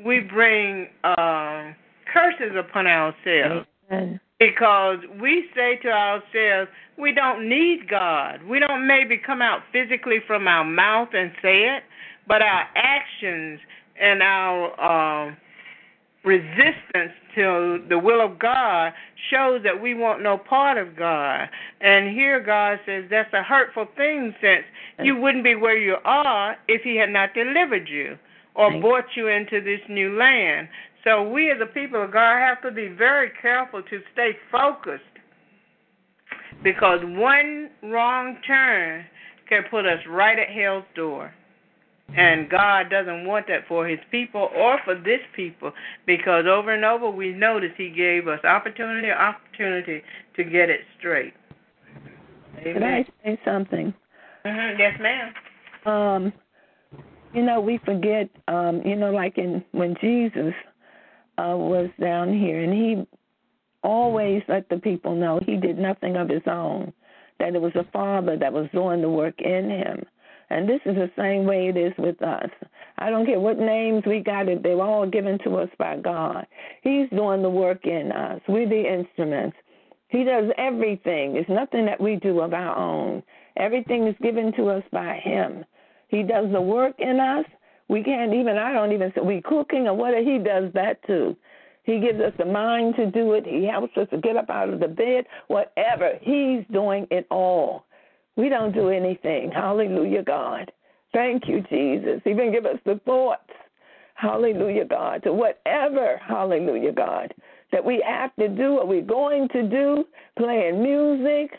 [0.05, 1.73] we bring uh,
[2.13, 4.21] curses upon ourselves Amen.
[4.39, 8.43] because we say to ourselves, we don't need God.
[8.43, 11.83] We don't maybe come out physically from our mouth and say it,
[12.27, 13.61] but our actions
[14.01, 15.35] and our uh,
[16.25, 18.93] resistance to the will of God
[19.31, 21.49] shows that we want no part of God.
[21.81, 24.65] And here God says that's a hurtful thing since
[25.03, 28.19] you wouldn't be where you are if He had not delivered you
[28.55, 30.69] or Thank- brought you into this new land.
[31.05, 35.05] So we as a people of God have to be very careful to stay focused
[36.63, 39.07] because one wrong turn
[39.49, 41.33] can put us right at hell's door.
[42.17, 45.73] And God doesn't want that for his people or for this people
[46.07, 50.03] because over and over we notice he gave us opportunity opportunity
[50.37, 51.35] to get it straight.
[52.63, 53.95] Could I say something?
[54.45, 55.35] Mhm, Yes, ma'am.
[55.87, 56.33] Um,
[57.33, 58.29] you know, we forget.
[58.49, 60.55] Um, you know, like in when Jesus
[61.39, 63.07] uh, was down here, and he
[63.83, 66.93] always let the people know he did nothing of his own.
[67.39, 70.05] That it was the Father that was doing the work in him.
[70.51, 72.51] And this is the same way it is with us.
[72.99, 75.97] I don't care what names we got, it they were all given to us by
[75.97, 76.47] God.
[76.83, 78.41] He's doing the work in us.
[78.49, 79.57] We're the instruments.
[80.09, 81.37] He does everything.
[81.37, 83.23] It's nothing that we do of our own.
[83.57, 85.65] Everything is given to us by Him.
[86.09, 87.45] He does the work in us.
[87.89, 91.37] We can't even, I don't even say, we cooking or whatever, He does that too.
[91.85, 93.47] He gives us the mind to do it.
[93.47, 96.19] He helps us to get up out of the bed, whatever.
[96.21, 97.85] He's doing it all.
[98.41, 99.53] We don't do anything.
[99.53, 100.73] Hallelujah, God.
[101.13, 102.23] Thank you, Jesus.
[102.25, 103.51] Even give us the thoughts.
[104.15, 105.23] Hallelujah, God.
[105.25, 107.35] To whatever, hallelujah, God,
[107.71, 110.05] that we have to do, what we're going to do,
[110.39, 111.53] playing music.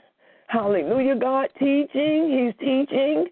[0.48, 1.50] Hallelujah, God.
[1.60, 2.54] Teaching.
[2.58, 3.28] He's teaching.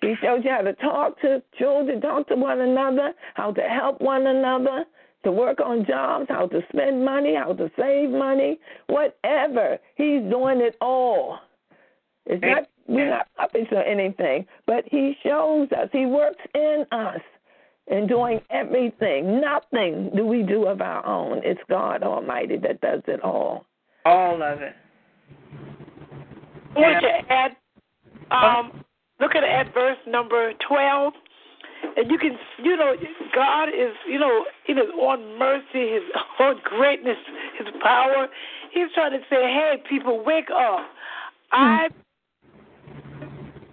[0.00, 4.00] He shows you how to talk to children, talk to one another, how to help
[4.00, 4.84] one another,
[5.24, 9.78] to work on jobs, how to spend money, how to save money, whatever.
[9.96, 11.38] He's doing it all.
[12.26, 15.88] It's not we're not puppets or anything, but he shows us.
[15.92, 17.20] He works in us
[17.86, 19.40] in doing everything.
[19.40, 21.42] Nothing do we do of our own.
[21.44, 23.66] It's God Almighty that does it all.
[24.04, 24.74] All of it.
[26.76, 27.56] I want to add,
[28.30, 28.84] um,
[29.20, 31.12] look at, at verse number 12.
[31.96, 32.94] And you can, you know,
[33.34, 36.02] God is, you know, in His own mercy, His
[36.40, 37.16] own greatness,
[37.58, 38.28] His power.
[38.72, 40.86] He's trying to say, hey, people, wake up.
[41.52, 41.88] I,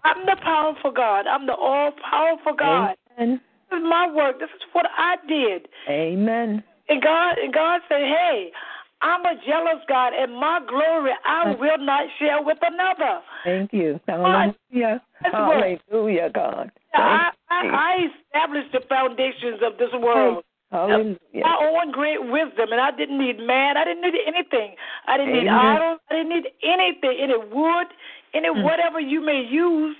[0.06, 1.26] I'm the powerful God.
[1.28, 2.96] I'm the all powerful God.
[3.18, 3.42] Amen.
[3.70, 4.40] This is my work.
[4.40, 5.68] This is what I did.
[5.90, 6.64] Amen.
[6.88, 8.52] And God, and God said, hey,
[9.02, 13.22] I'm a jealous God, and my glory I will not share with another.
[13.44, 14.00] Thank you.
[14.08, 15.02] Hallelujah.
[15.24, 16.72] Hallelujah, God.
[16.94, 20.44] I, I, I established the foundations of this world.
[20.72, 21.18] Hallelujah.
[21.36, 23.78] My own great wisdom, and I didn't need man.
[23.78, 24.76] I didn't need anything.
[25.08, 26.00] I didn't need idols.
[26.10, 27.88] I didn't need anything, any wood,
[28.36, 29.96] any whatever you may use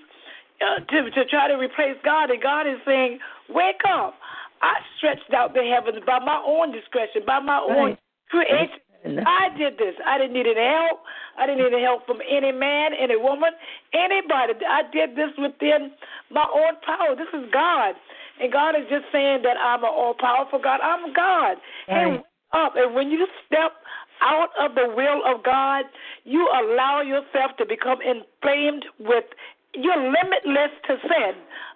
[0.62, 2.30] uh, to to try to replace God.
[2.30, 3.20] And God is saying,
[3.50, 4.16] "Wake up!
[4.62, 7.98] I stretched out the heavens by my own discretion, by my own
[8.30, 8.80] creation.
[9.06, 9.94] I did this.
[10.02, 11.02] I didn't need any help.
[11.38, 13.54] I didn't need any help from any man, any woman,
[13.94, 14.54] anybody.
[14.66, 15.92] I did this within
[16.32, 17.16] my own power.
[17.16, 17.94] This is God.
[18.42, 20.82] And God is just saying that I'm an all powerful God.
[20.82, 21.58] I'm God.
[21.88, 22.24] And
[22.56, 22.74] up.
[22.76, 23.74] And when you step
[24.22, 25.86] out of the will of God,
[26.24, 29.26] you allow yourself to become inflamed with
[29.74, 31.34] you're limitless to sin,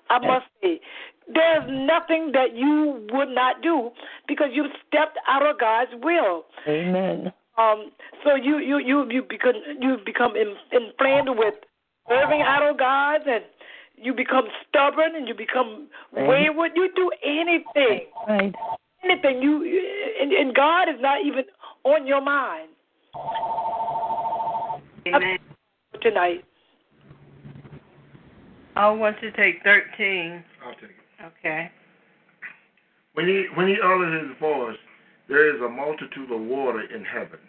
[0.10, 0.80] I must say.
[1.32, 3.92] There's nothing that you would not do
[4.28, 6.46] because you've stepped out of God's will.
[6.68, 7.32] Amen.
[7.58, 7.92] Um,
[8.24, 11.56] so you you you you become you become in, inflamed with
[12.08, 13.44] serving idol gods, and
[13.96, 16.28] you become stubborn, and you become Right.
[16.28, 16.72] wayward.
[16.76, 18.56] You do anything, Right.
[19.04, 19.42] anything.
[19.42, 19.62] You
[20.22, 21.44] and, and God is not even
[21.84, 22.70] on your mind
[25.08, 25.38] Amen.
[26.02, 26.44] tonight.
[28.76, 30.44] I want to take 13.
[30.66, 31.00] I'll take it.
[31.40, 31.72] Okay.
[33.14, 34.78] When he when he uttered his voice,
[35.28, 37.40] there is a multitude of water in heaven,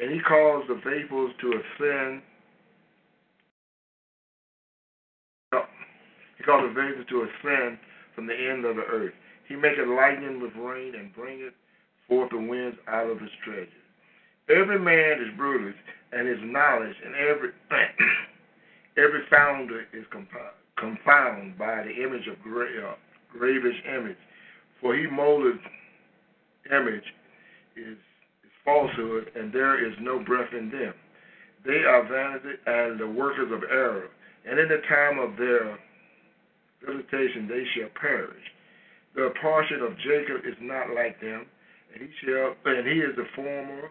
[0.00, 2.22] and he caused the vapors to ascend.
[5.52, 5.64] Oh,
[6.38, 7.78] he caused the vapors to ascend
[8.14, 9.12] from the end of the earth.
[9.48, 11.52] He maketh lightning with rain and bringeth
[12.12, 13.68] forth the winds out of his treasure.
[14.50, 15.78] Every man is bruised,
[16.12, 17.50] and his knowledge, and every
[18.98, 20.04] every founder is
[20.76, 22.94] confounded by the image of gra- uh,
[23.32, 24.18] gravish image.
[24.80, 25.58] For he molded
[26.70, 27.04] image
[27.76, 30.92] is, is falsehood, and there is no breath in them.
[31.64, 34.08] They are vanity and the workers of error,
[34.46, 35.78] and in the time of their
[36.84, 38.44] visitation they shall perish.
[39.14, 41.46] The portion of Jacob is not like them,
[41.94, 43.90] he shall and he is the former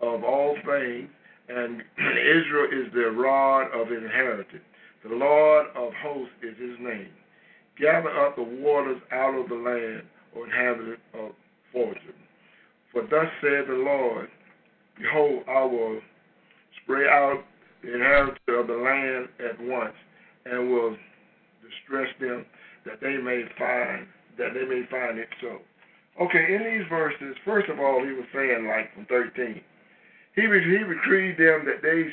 [0.00, 1.08] of all things,
[1.48, 4.62] and Israel is the rod of inheritance.
[5.08, 7.10] The Lord of hosts is his name.
[7.78, 10.02] Gather up the waters out of the land,
[10.34, 11.30] O inhabitant of
[11.72, 12.14] fortune.
[12.92, 14.28] For thus said the Lord,
[14.98, 16.00] Behold, I will
[16.82, 17.44] spray out
[17.82, 19.94] the inheritance of the land at once,
[20.46, 20.96] and will
[21.62, 22.46] distress them
[22.84, 24.06] that they may find
[24.38, 25.58] that they may find it so.
[26.20, 29.60] Okay, in these verses, first of all, he was saying like from 13,
[30.34, 32.08] he re- he decreed them that they,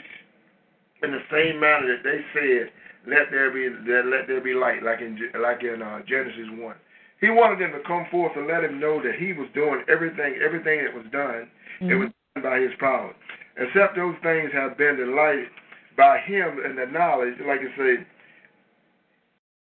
[1.06, 2.72] in the same manner that they said,
[3.08, 6.76] let there be that let there be light, like in like in uh, Genesis one.
[7.20, 10.40] He wanted them to come forth and let him know that he was doing everything
[10.44, 11.48] everything that was done.
[11.82, 13.14] It was done by his power.
[13.58, 15.48] Except those things have been delighted
[15.96, 18.08] by him and the knowledge, like I say,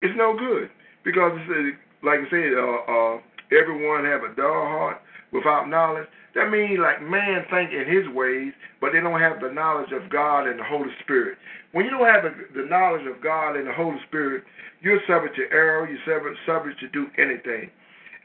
[0.02, 0.70] it's no good
[1.04, 3.18] because said, like I said, uh, uh,
[3.52, 6.08] everyone have a dull heart without knowledge.
[6.36, 10.10] That means like man think in his ways, but they don't have the knowledge of
[10.10, 11.38] God and the Holy Spirit.
[11.72, 12.24] When you don't have
[12.54, 14.44] the, knowledge of God and the Holy Spirit,
[14.82, 15.88] you're subject to error.
[15.88, 17.70] You're subject, subject to do anything.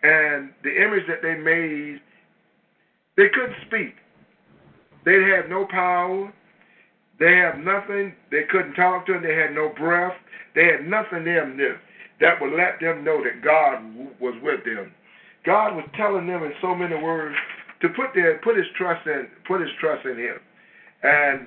[0.03, 2.01] And the image that they made,
[3.17, 3.95] they couldn't speak.
[5.05, 6.33] They had no power.
[7.19, 8.15] They have nothing.
[8.31, 9.23] They couldn't talk to them.
[9.23, 10.17] They had no breath.
[10.55, 11.79] They had nothing in them
[12.21, 13.83] that would let them know that God
[14.21, 14.93] was with them.
[15.45, 17.37] God was telling them in so many words
[17.81, 20.37] to put their put his trust in put his trust in him,
[21.03, 21.47] and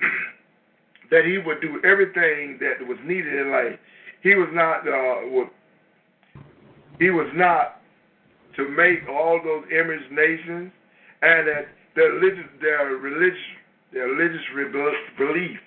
[1.10, 3.78] that he would do everything that was needed in life.
[4.22, 5.48] He was not uh,
[6.98, 7.80] he was not
[8.56, 10.70] to make all those image nations,
[11.22, 11.66] and that
[11.96, 13.38] their religious their religious
[13.92, 15.58] their religious belief.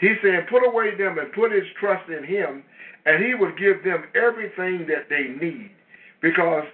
[0.00, 2.64] He said, put away them and put his trust in him,
[3.06, 5.70] and he would give them everything that they need.
[6.24, 6.64] Because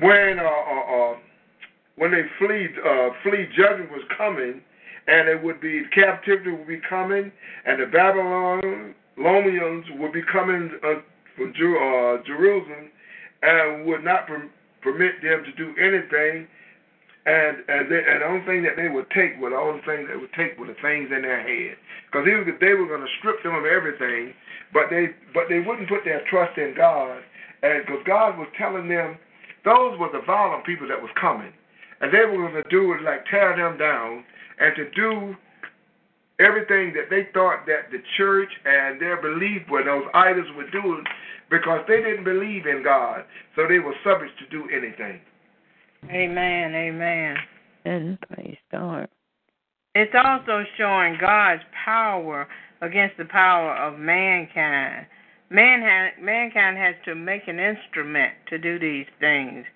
[0.00, 1.14] when uh, uh, uh,
[1.94, 4.60] when they flee, uh, flee judgment was coming,
[5.06, 7.30] and it would be captivity would be coming,
[7.64, 11.02] and the Babylonians would be coming uh,
[11.36, 12.90] from Jer- uh, Jerusalem,
[13.42, 14.50] and would not per-
[14.82, 16.48] permit them to do anything.
[17.24, 19.80] And and, they, and the only thing that they would take, well, the only
[20.10, 21.78] they would take were the things in their head,
[22.10, 24.34] because they were going to strip them of everything,
[24.74, 27.22] but they but they wouldn't put their trust in God,
[27.62, 29.18] and because God was telling them
[29.64, 31.52] those were the violent people that was coming.
[32.00, 34.24] And they were going to do it like tear them down
[34.58, 35.36] and to do
[36.40, 41.02] everything that they thought that the church and their belief were those idols would do
[41.50, 43.22] because they didn't believe in God.
[43.54, 45.20] So they were subject to do anything.
[46.10, 46.74] Amen.
[46.74, 47.36] Amen.
[47.84, 49.08] And praise God.
[49.94, 52.48] It's also showing God's power
[52.80, 55.06] against the power of mankind.
[55.52, 59.66] Man ha- mankind has to make an instrument to do these things.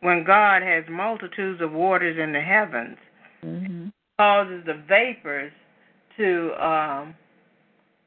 [0.00, 2.98] When God has multitudes of waters in the heavens,
[3.42, 3.88] mm-hmm.
[4.18, 5.52] causes the vapors
[6.18, 7.14] to um,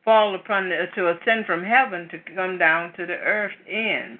[0.03, 4.19] fall upon the, to ascend from heaven to come down to the earth's end.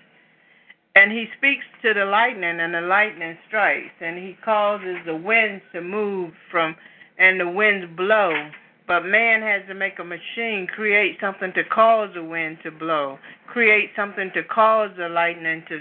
[0.95, 5.61] And he speaks to the lightning, and the lightning strikes, and he causes the winds
[5.73, 6.75] to move from,
[7.19, 8.49] and the winds blow
[8.87, 13.17] but man has to make a machine, create something to cause the wind to blow,
[13.47, 15.79] create something to cause the lightning to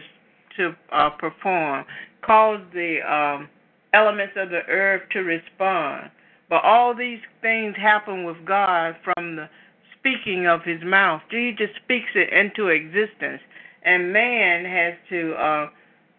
[0.56, 1.84] to uh, perform,
[2.24, 3.48] cause the um,
[3.92, 6.10] elements of the earth to respond.
[6.48, 9.48] But all these things happen with God from the
[9.98, 11.22] speaking of His mouth.
[11.30, 13.40] He just speaks it into existence,
[13.84, 15.66] and man has to uh,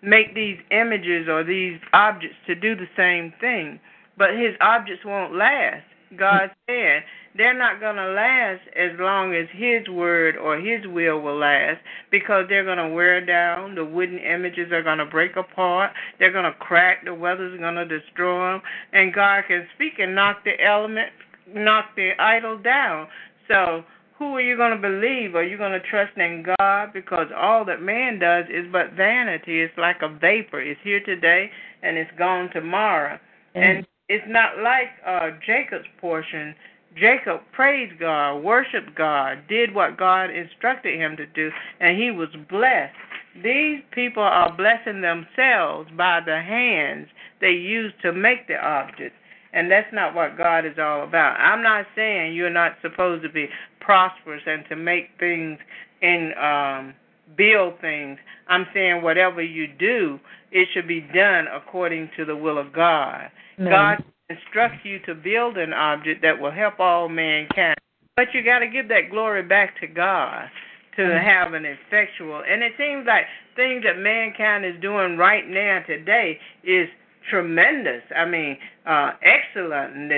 [0.01, 3.79] make these images or these objects to do the same thing.
[4.17, 5.85] But His objects won't last
[6.17, 7.03] God said,
[7.37, 11.79] they're not going to last as long as His word or His will will last
[12.09, 13.75] because they're going to wear down.
[13.75, 15.91] The wooden images are going to break apart.
[16.19, 17.03] They're going to crack.
[17.03, 18.61] The weather's going to destroy them.
[18.93, 21.09] And God can speak and knock the element,
[21.53, 23.07] knock the idol down.
[23.47, 23.83] So,
[24.17, 25.35] who are you going to believe?
[25.35, 26.93] Are you going to trust in God?
[26.93, 29.61] Because all that man does is but vanity.
[29.61, 30.61] It's like a vapor.
[30.61, 31.49] It's here today
[31.83, 33.19] and it's gone tomorrow.
[33.55, 33.61] Mm.
[33.61, 36.55] And it's not like uh, Jacob's portion.
[36.95, 41.49] Jacob praised God, worshiped God, did what God instructed him to do,
[41.79, 42.95] and he was blessed.
[43.43, 47.07] These people are blessing themselves by the hands
[47.41, 49.17] they use to make the objects.
[49.51, 51.39] And that's not what God is all about.
[51.39, 53.47] I'm not saying you're not supposed to be
[53.79, 55.59] prosperous and to make things
[56.01, 56.93] and um,
[57.37, 58.19] build things.
[58.47, 60.19] I'm saying whatever you do,
[60.51, 63.29] it should be done according to the will of God.
[63.59, 63.71] Amen.
[63.71, 67.75] God instructs you to build an object that will help all mankind.
[68.15, 70.47] But you got to give that glory back to God
[70.95, 71.25] to mm-hmm.
[71.25, 72.43] have an effectual.
[72.47, 73.25] And it seems like
[73.55, 76.87] things that mankind is doing right now today is
[77.29, 78.01] tremendous.
[78.15, 80.11] I mean, uh, excellent.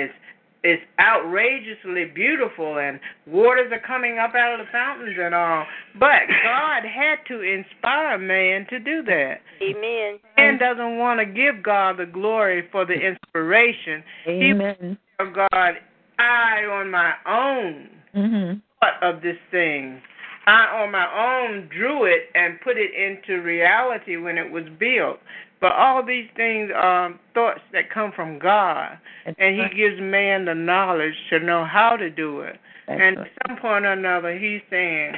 [0.64, 5.64] It's outrageously beautiful and waters are coming up out of the fountains and all.
[5.94, 9.40] But God had to inspire man to do that.
[9.62, 10.18] Amen.
[10.36, 14.02] Man doesn't want to give God the glory for the inspiration.
[14.26, 14.98] Amen.
[15.20, 15.74] He God,
[16.18, 18.58] I on my own mm-hmm.
[18.80, 20.00] thought of this thing.
[20.46, 25.18] I on my own drew it and put it into reality when it was built.
[25.60, 30.44] But all these things are thoughts that come from God, That's and He gives man
[30.44, 32.56] the knowledge to know how to do it.
[32.86, 33.26] That's and right.
[33.26, 35.14] at some point or another, He's saying,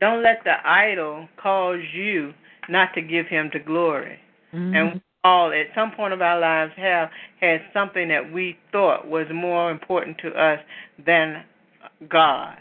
[0.00, 2.32] "Don't let the idol cause you
[2.68, 4.18] not to give Him the glory."
[4.54, 4.74] Mm-hmm.
[4.74, 7.10] And all at some point of our lives have
[7.40, 10.58] had something that we thought was more important to us
[11.04, 11.44] than
[12.08, 12.56] God.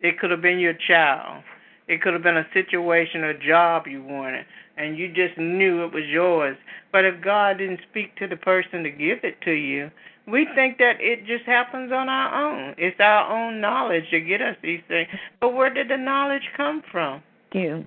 [0.00, 1.42] It could have been your child.
[1.88, 4.44] It could have been a situation, a job you wanted
[4.76, 6.56] and you just knew it was yours.
[6.92, 9.90] But if God didn't speak to the person to give it to you,
[10.26, 12.74] we think that it just happens on our own.
[12.78, 15.08] It's our own knowledge to get us these things.
[15.40, 17.22] But where did the knowledge come from?
[17.52, 17.84] You.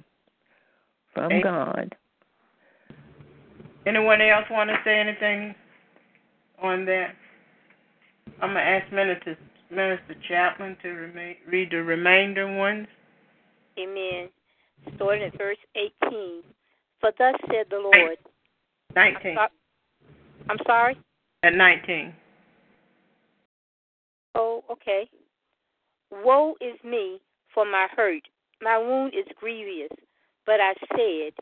[1.14, 1.42] From Amen.
[1.44, 1.96] God.
[3.86, 5.56] Anyone else want to say anything
[6.62, 7.16] on that?
[8.42, 9.38] I'm gonna ask Minister
[9.72, 12.88] Minister Chapman to remain, read the remainder ones.
[13.78, 14.30] Amen.
[14.96, 16.44] Starting at verse 18.
[17.00, 18.18] For thus said the Lord.
[18.96, 19.38] 19.
[19.38, 19.50] I'm,
[20.50, 20.98] I'm sorry?
[21.44, 22.14] At 19.
[24.36, 25.10] Oh, okay.
[26.12, 27.20] Woe is me
[27.54, 28.24] for my hurt.
[28.62, 29.96] My wound is grievous.
[30.46, 31.34] But I said,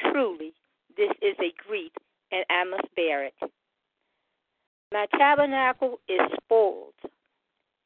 [0.00, 0.52] Truly,
[0.96, 1.92] this is a grief,
[2.32, 3.34] and I must bear it.
[4.92, 6.94] My tabernacle is spoiled,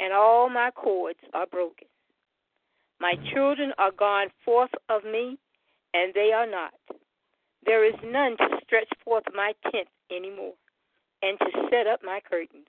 [0.00, 1.86] and all my cords are broken.
[3.00, 5.38] My children are gone forth of me,
[5.92, 6.72] and they are not.
[7.66, 10.54] There is none to stretch forth my tent anymore,
[11.22, 12.66] and to set up my curtains.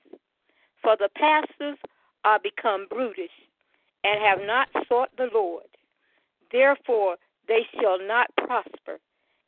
[0.82, 1.78] For the pastors
[2.24, 3.36] are become brutish,
[4.04, 5.66] and have not sought the Lord.
[6.52, 7.18] Therefore
[7.48, 9.00] they shall not prosper,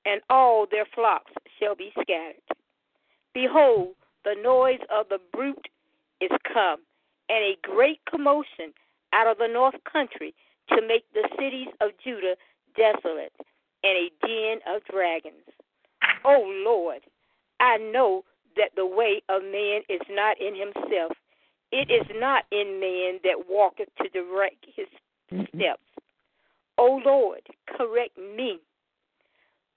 [0.06, 2.42] and all their flocks shall be scattered.
[3.34, 5.68] Behold, the noise of the brute
[6.22, 6.82] is come,
[7.30, 8.74] and a great commotion
[9.14, 10.34] out of the north country
[10.70, 12.36] to make the cities of Judah
[12.76, 13.34] desolate,
[13.84, 15.44] and a den of dragons.
[16.26, 17.02] O oh Lord,
[17.60, 18.24] I know
[18.56, 21.14] that the way of man is not in himself.
[21.72, 24.88] It is not in man that walketh to direct his
[25.54, 25.82] steps.
[26.78, 28.60] O Lord, correct me,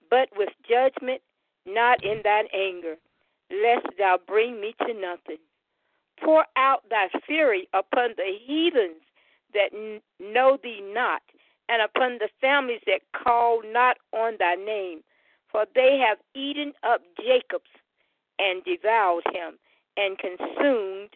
[0.09, 1.21] but with judgment,
[1.65, 2.95] not in thine anger,
[3.49, 5.37] lest thou bring me to nothing.
[6.23, 9.01] Pour out thy fury upon the heathens
[9.53, 11.21] that n- know thee not,
[11.71, 14.99] and upon the families that call not on thy name.
[15.51, 17.71] For they have eaten up Jacob's
[18.39, 19.57] and devoured him,
[19.97, 21.13] and consumed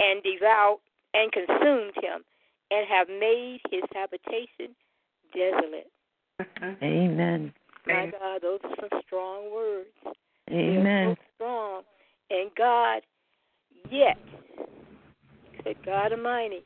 [0.00, 0.78] and devoured
[1.14, 2.22] and consumed him,
[2.70, 4.74] and have made his habitation
[5.34, 5.90] desolate.
[6.82, 7.52] Amen.
[7.86, 10.16] My God, those are some strong words.
[10.50, 11.16] Amen.
[11.16, 11.82] So strong.
[12.30, 13.02] And God,
[13.90, 14.18] yet,
[15.64, 16.64] said God Almighty,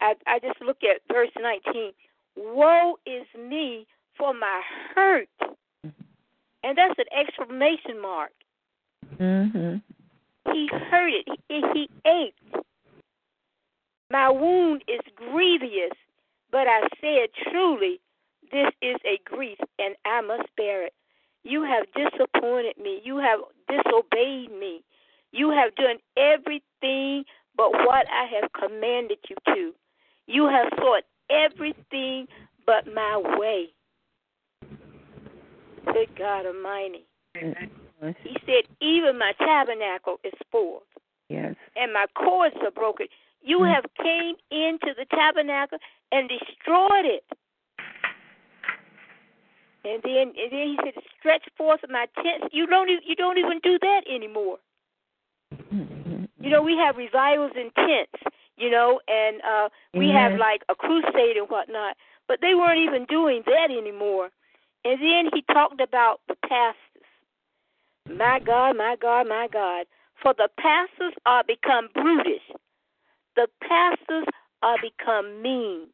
[0.00, 1.92] I, I just look at verse 19.
[2.36, 4.62] Woe is me for my
[4.94, 5.28] hurt.
[6.62, 8.32] And that's an exclamation mark.
[9.18, 9.82] Mhm.
[10.52, 11.28] He hurt it.
[11.48, 12.66] He, he ached.
[14.10, 15.96] My wound is grievous,
[16.50, 18.00] but I said, truly,
[18.52, 20.94] this is a grief, and I must bear it.
[21.42, 23.00] You have disappointed me.
[23.04, 24.82] You have disobeyed me.
[25.32, 27.24] You have done everything
[27.56, 29.72] but what I have commanded you to.
[30.26, 32.26] You have sought everything
[32.66, 33.68] but my way.
[35.86, 37.06] Good God Almighty.
[37.34, 40.82] He said, even my tabernacle is spoiled,
[41.28, 41.54] Yes.
[41.76, 43.06] and my cords are broken.
[43.42, 43.74] You mm.
[43.74, 45.78] have came into the tabernacle
[46.12, 47.24] and destroyed it.
[49.84, 53.38] And then, and then he said, "Stretch forth my tents." You don't, e- you don't
[53.38, 54.58] even do that anymore.
[55.54, 56.24] Mm-hmm.
[56.40, 60.74] You know, we have revivals in tents, you know, and uh we have like a
[60.74, 61.96] crusade and whatnot,
[62.28, 64.30] but they weren't even doing that anymore.
[64.84, 66.78] And then he talked about the pastors.
[68.08, 69.86] My God, my God, my God.
[70.22, 72.42] For the pastors are become brutish.
[73.34, 74.26] The pastors
[74.62, 75.88] are become mean.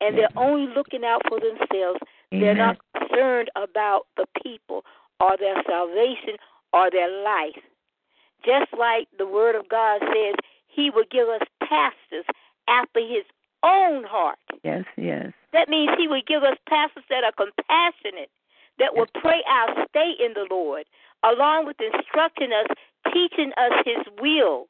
[0.00, 2.00] And they're only looking out for themselves.
[2.30, 4.84] They're not concerned about the people
[5.20, 6.36] or their salvation
[6.72, 7.62] or their life.
[8.44, 10.34] Just like the Word of God says,
[10.74, 12.26] He will give us pastors
[12.68, 13.24] after His
[13.62, 14.38] own heart.
[14.62, 15.32] Yes, yes.
[15.52, 18.30] That means He will give us pastors that are compassionate,
[18.78, 20.84] that will pray our stay in the Lord,
[21.22, 22.66] along with instructing us,
[23.12, 24.66] teaching us His will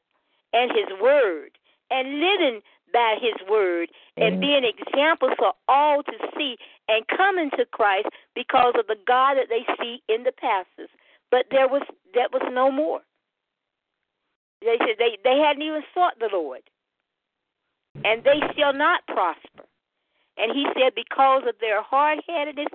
[0.53, 1.51] and His Word,
[1.91, 2.61] and living
[2.93, 6.57] by His Word, and being examples for all to see
[6.89, 10.91] and coming to Christ because of the God that they see in the pastors.
[11.31, 11.83] But there was
[12.15, 13.01] that was no more.
[14.65, 16.63] They said they, they hadn't even sought the Lord.
[18.05, 19.69] And they shall not prosper.
[20.37, 22.67] And he said, because of their hard headedness,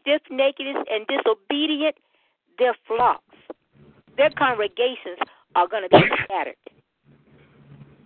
[0.00, 1.96] stiff neckedness, and disobedient,
[2.58, 3.22] their flocks,
[4.16, 5.18] their congregations
[5.54, 6.56] are going to be scattered.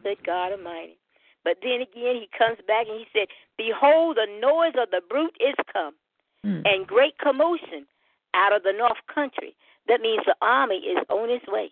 [0.02, 0.96] Good God Almighty.
[1.44, 5.36] But then again, he comes back and he said, Behold, the noise of the brute
[5.40, 5.94] is come,
[6.44, 6.60] hmm.
[6.64, 7.86] and great commotion
[8.34, 9.56] out of the north country.
[9.88, 11.70] That means the army is on its way.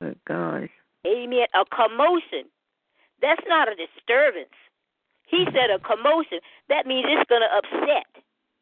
[0.00, 0.70] Good gosh.
[1.06, 1.46] Amen.
[1.54, 2.50] A commotion.
[3.22, 4.54] That's not a disturbance.
[5.28, 6.38] He said a commotion.
[6.68, 8.06] That means it's going to upset.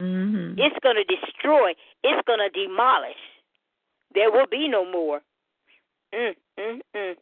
[0.01, 0.59] Mhm.
[0.59, 1.75] It's going to destroy.
[2.03, 3.21] It's going to demolish.
[4.15, 5.21] There will be no more.
[6.15, 7.17] Mm, mm, mm.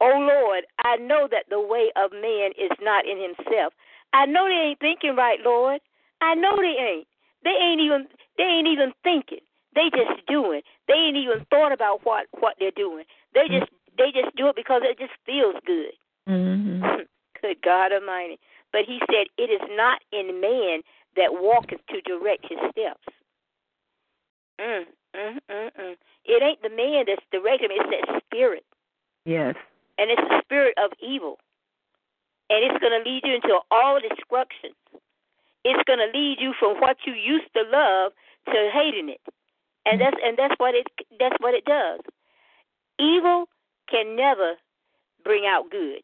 [0.00, 3.72] Oh Lord, I know that the way of man is not in himself.
[4.12, 5.80] I know they ain't thinking right, Lord.
[6.20, 7.06] I know they ain't.
[7.44, 9.40] They ain't even they ain't even thinking.
[9.74, 10.62] They just doing.
[10.88, 13.04] They ain't even thought about what what they're doing.
[13.36, 15.92] They just they just do it because it just feels good.
[16.26, 17.04] Mm-hmm.
[17.40, 18.40] good God Almighty.
[18.72, 20.80] But he said, It is not in man
[21.16, 23.04] that walketh to direct his steps.
[24.58, 24.84] Mm,
[25.14, 25.94] mm, mm, mm.
[26.24, 28.64] It ain't the man that's directing him, it's that spirit.
[29.24, 29.54] Yes.
[29.98, 31.38] And it's the spirit of evil.
[32.48, 34.70] And it's going to lead you into all destruction.
[35.64, 38.12] It's going to lead you from what you used to love
[38.46, 39.20] to hating it.
[39.84, 40.86] And that's and that's what it
[41.18, 42.00] that's what it does.
[42.98, 43.46] Evil
[43.90, 44.54] can never
[45.24, 46.02] bring out good.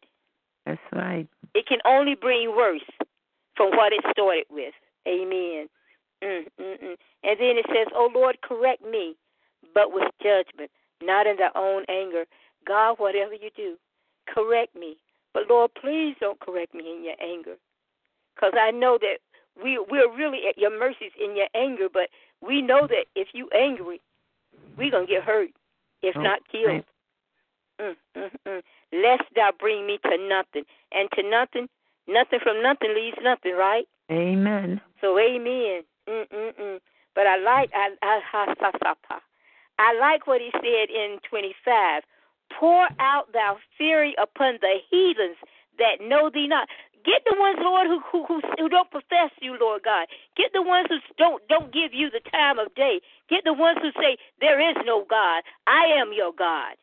[0.67, 1.29] That's right.
[1.55, 2.85] It can only bring worse
[3.57, 4.75] from what it started with.
[5.07, 5.69] Amen.
[6.23, 6.97] Mm, mm, mm.
[7.25, 9.17] And then it says, "Oh Lord, correct me,
[9.75, 10.71] but with judgment,
[11.03, 12.27] not in thy own anger.
[12.65, 13.77] God, whatever you do,
[14.27, 14.97] correct me.
[15.35, 17.57] But Lord, please don't correct me in your anger,
[18.35, 19.19] because I know that
[19.61, 21.89] we we're really at your mercies in your anger.
[21.93, 22.09] But
[22.41, 24.01] we know that if you angry,
[24.77, 25.51] we're gonna get hurt,
[26.03, 26.85] if Oh, not killed.
[27.81, 28.63] Mm, mm, mm.
[28.93, 31.69] Lest thou bring me to nothing, and to nothing,
[32.07, 33.89] nothing from nothing leaves nothing, right?
[34.11, 34.81] Amen.
[35.01, 35.83] So amen.
[36.09, 36.81] Mm mm mm.
[37.15, 39.21] But I like I I ha, sa, sa, pa.
[39.79, 42.03] I like what he said in twenty five.
[42.59, 45.37] Pour out thou fury upon the heathens
[45.79, 46.69] that know thee not.
[47.05, 50.07] Get the ones, Lord, who who who, who don't profess you, Lord God.
[50.37, 53.01] Get the ones who don't don't give you the time of day.
[53.29, 55.43] Get the ones who say there is no God.
[55.67, 56.77] I am your God.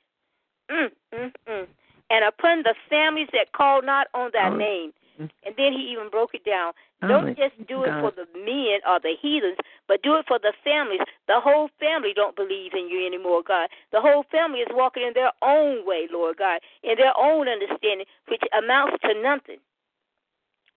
[0.69, 1.67] Mm, mm, mm.
[2.09, 4.93] And upon the families that call not on thy name.
[5.19, 6.71] And then he even broke it down.
[7.01, 9.57] Don't just do it for the men or the heathens,
[9.87, 10.99] but do it for the families.
[11.27, 13.69] The whole family don't believe in you anymore, God.
[13.91, 18.05] The whole family is walking in their own way, Lord God, in their own understanding,
[18.27, 19.59] which amounts to nothing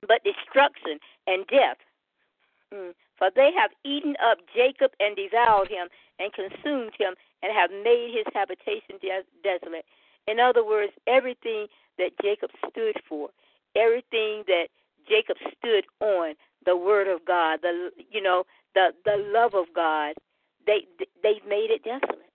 [0.06, 1.78] but destruction and death.
[2.72, 2.94] Mm.
[3.18, 5.88] For they have eaten up Jacob and devoured him
[6.18, 9.84] and consumed him and have made his habitation des- desolate.
[10.26, 11.66] In other words, everything
[11.98, 13.28] that Jacob stood for,
[13.76, 14.68] everything that
[15.08, 16.34] Jacob stood on,
[16.64, 18.44] the word of God, the you know,
[18.74, 20.14] the the love of God,
[20.66, 20.86] they
[21.22, 22.30] they've made it desolate.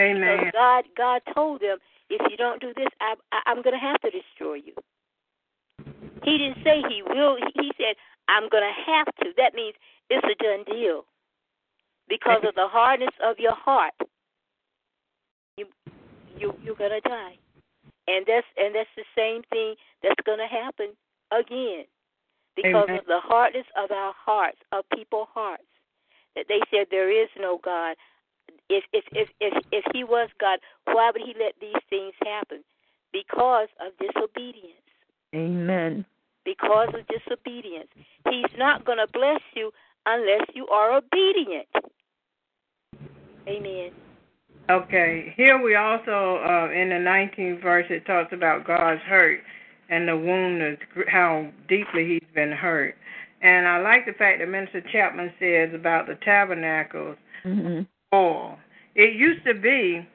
[0.00, 0.38] Amen.
[0.38, 3.86] Because God God told them, if you don't do this, I, I I'm going to
[3.86, 4.72] have to destroy you.
[6.24, 7.36] He didn't say he will.
[7.54, 7.96] He said
[8.28, 9.32] I'm going to have to.
[9.36, 9.74] That means
[10.10, 11.04] it's a done deal.
[12.08, 13.92] Because of the hardness of your heart,
[15.56, 15.66] you
[16.38, 17.36] you you're going to die.
[18.06, 20.96] And that's and that's the same thing that's going to happen
[21.30, 21.84] again.
[22.56, 23.00] Because Amen.
[23.00, 25.68] of the hardness of our hearts, of people's hearts,
[26.34, 27.96] that they said there is no God.
[28.70, 32.64] If if if if if he was God, why would he let these things happen?
[33.12, 34.87] Because of disobedience.
[35.34, 36.04] Amen.
[36.44, 37.88] Because of disobedience.
[38.30, 39.70] He's not going to bless you
[40.06, 41.66] unless you are obedient.
[43.46, 43.90] Amen.
[44.70, 45.32] Okay.
[45.36, 49.40] Here we also uh, in the 19th verse it talks about God's hurt
[49.88, 52.94] and the wound is how deeply he's been hurt.
[53.40, 57.82] And I like the fact that Minister Chapman says about the tabernacles Mm-hmm.
[58.14, 58.58] oil.
[58.94, 60.06] It used to be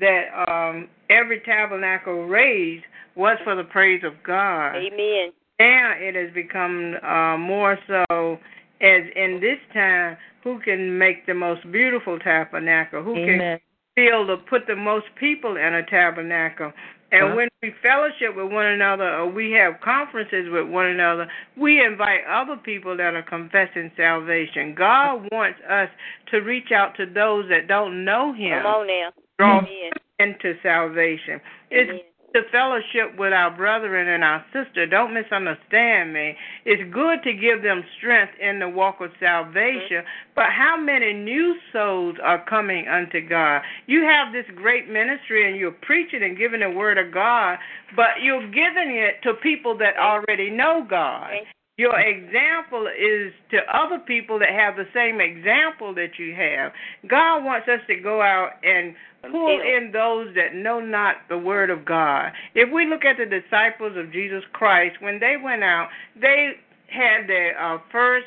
[0.00, 2.84] that um, every tabernacle raised
[3.14, 4.76] was for the praise of God.
[4.76, 5.32] Amen.
[5.58, 8.38] Now it has become uh, more so
[8.80, 13.02] as in this time, who can make the most beautiful tabernacle?
[13.02, 13.58] Who can Amen.
[13.94, 16.72] feel to put the most people in a tabernacle?
[17.12, 17.36] And Uh-huh.
[17.36, 21.26] when we fellowship with one another or we have conferences with one another,
[21.56, 24.74] we invite other people that are confessing salvation.
[24.74, 25.88] God wants us
[26.32, 29.10] to reach out to those that don't know Him Come on now.
[29.38, 29.92] draw Amen.
[30.18, 31.40] Into salvation.
[31.70, 32.02] It's Amen.
[32.34, 34.86] to fellowship with our brethren and our sister.
[34.86, 36.36] Don't misunderstand me.
[36.64, 40.04] It's good to give them strength in the walk of salvation,
[40.34, 43.62] but how many new souls are coming unto God?
[43.86, 47.58] You have this great ministry and you're preaching and giving the word of God,
[47.94, 51.30] but you're giving it to people that already know God.
[51.76, 56.72] Your example is to other people that have the same example that you have.
[57.06, 58.94] God wants us to go out and
[59.30, 62.32] pull in those that know not the word of God.
[62.54, 66.52] If we look at the disciples of Jesus Christ, when they went out, they
[66.88, 68.26] had their uh, first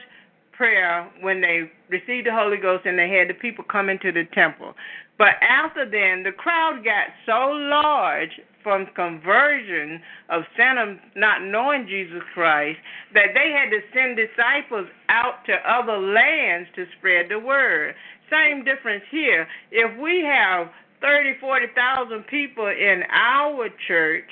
[0.54, 4.26] prayer when they received the Holy Ghost and they had the people come into the
[4.36, 4.76] temple.
[5.20, 12.24] But after then, the crowd got so large from conversion of sinners not knowing Jesus
[12.34, 12.80] Christ
[13.14, 17.96] that they had to send disciples out to other lands to spread the word.
[18.32, 19.48] Same difference here.
[19.72, 20.70] If we have
[21.02, 24.30] thirty, forty thousand people in our church,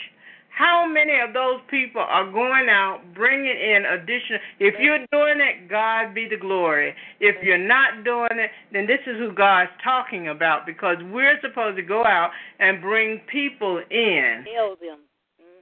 [0.57, 4.39] How many of those people are going out bringing in additional?
[4.59, 6.95] If you're doing it, God be the glory.
[7.19, 11.77] If you're not doing it, then this is who God's talking about because we're supposed
[11.77, 14.45] to go out and bring people in.
[14.81, 14.97] Them.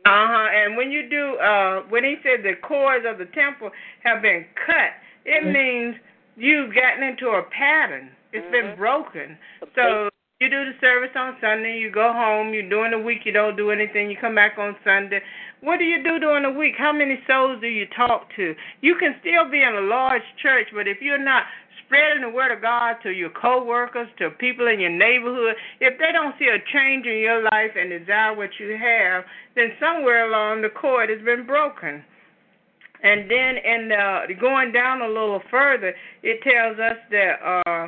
[0.06, 0.48] Uh huh.
[0.56, 3.72] And when you do, uh, when he said the cords of the temple
[4.04, 5.52] have been cut, it mm-hmm.
[5.52, 5.96] means
[6.38, 8.12] you've gotten into a pattern.
[8.32, 8.70] It's mm-hmm.
[8.70, 9.38] been broken.
[9.76, 10.10] So
[10.42, 13.56] you do the service on Sunday, you go home, you're doing the week, you don't
[13.56, 15.22] do anything, you come back on Sunday.
[15.62, 16.76] What do you do during the week?
[16.78, 18.54] How many souls do you talk to?
[18.82, 21.44] You can still be in a large church, but if you're not
[21.86, 26.12] spreading the word of God to your coworkers, to people in your neighborhood, if they
[26.12, 29.24] don't see a change in your life and desire what you have,
[29.56, 32.04] then somewhere along the cord has been broken.
[33.04, 37.88] And then in the going down a little further, it tells us that uh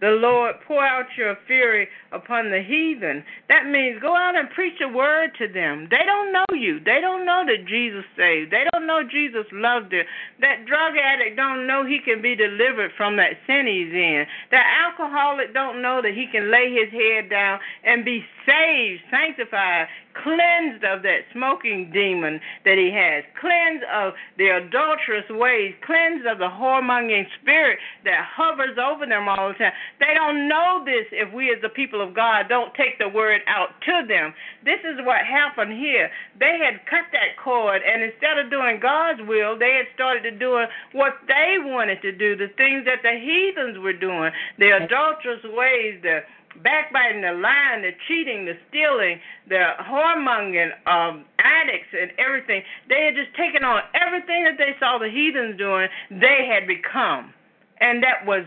[0.00, 3.24] the Lord, pour out your fury upon the heathen.
[3.48, 5.88] That means go out and preach a word to them.
[5.90, 6.80] They don't know you.
[6.84, 8.52] They don't know that Jesus saved.
[8.52, 10.04] They don't know Jesus loved them.
[10.40, 14.26] That drug addict don't know he can be delivered from that sin he's in.
[14.50, 19.88] That alcoholic don't know that he can lay his head down and be saved, sanctified,
[20.22, 26.38] cleansed of that smoking demon that he has, cleansed of the adulterous ways, cleansed of
[26.38, 29.76] the whoremongering spirit that hovers over them all the time.
[30.00, 33.42] They don't know this if we as the people of God don't take the word
[33.46, 34.32] out to them.
[34.64, 36.08] This is what happened here.
[36.38, 40.32] They had cut that cord, and instead of doing God's will, they had started to
[40.32, 45.44] do what they wanted to do, the things that the heathens were doing, the adulterous
[45.44, 46.20] ways, the
[46.62, 52.62] backbiting, the lying, the cheating, the stealing, the whoremongering, um, addicts, and everything.
[52.88, 57.32] They had just taken on everything that they saw the heathens doing, they had become.
[57.80, 58.44] And that was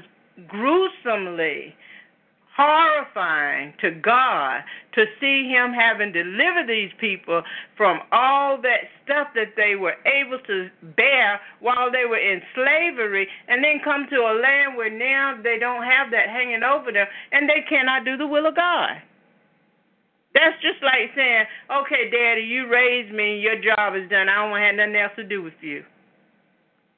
[0.48, 1.76] gruesomely
[2.60, 4.60] horrifying to God
[4.92, 7.42] to see Him having delivered these people
[7.78, 13.28] from all that stuff that they were able to bear while they were in slavery,
[13.48, 17.08] and then come to a land where now they don't have that hanging over them
[17.32, 19.00] and they cannot do the will of God.
[20.34, 24.28] That's just like saying, okay, Daddy, you raised me, your job is done.
[24.28, 25.84] I don't want to have nothing else to do with you.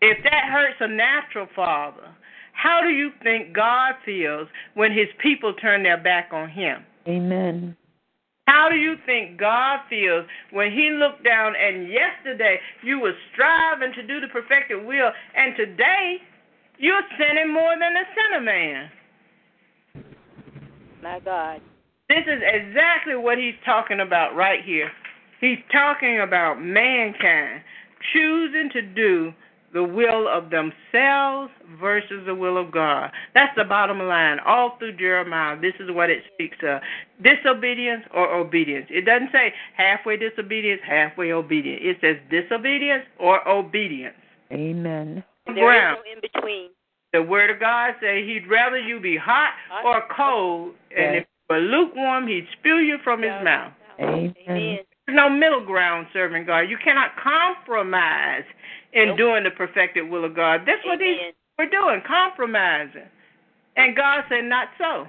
[0.01, 2.09] If that hurts a natural father,
[2.61, 6.85] how do you think God feels when his people turn their back on him?
[7.07, 7.75] Amen.
[8.45, 13.93] How do you think God feels when he looked down and yesterday you were striving
[13.93, 16.17] to do the perfected will and today
[16.77, 18.91] you're sinning more than a sinner man?
[21.01, 21.61] My God.
[22.09, 24.91] This is exactly what he's talking about right here.
[25.39, 27.63] He's talking about mankind
[28.13, 29.33] choosing to do
[29.73, 33.11] the will of themselves versus the will of God.
[33.33, 34.37] That's the bottom line.
[34.45, 36.81] All through Jeremiah, this is what it speaks of
[37.23, 38.87] disobedience or obedience.
[38.89, 41.81] It doesn't say halfway disobedience, halfway obedience.
[41.83, 44.15] It says disobedience or obedience.
[44.51, 45.23] Amen.
[45.47, 46.69] There is no in between.
[47.13, 49.85] The word of God says he'd rather you be hot, hot.
[49.85, 53.73] or cold, and if you were lukewarm, he'd spew you from his mouth.
[53.99, 54.33] Amen.
[54.47, 56.61] There's no middle ground serving God.
[56.61, 58.43] You cannot compromise
[58.93, 59.17] in nope.
[59.17, 60.61] doing the perfected will of God.
[60.65, 63.07] That's what these we're doing, compromising.
[63.77, 65.05] And God said, not so.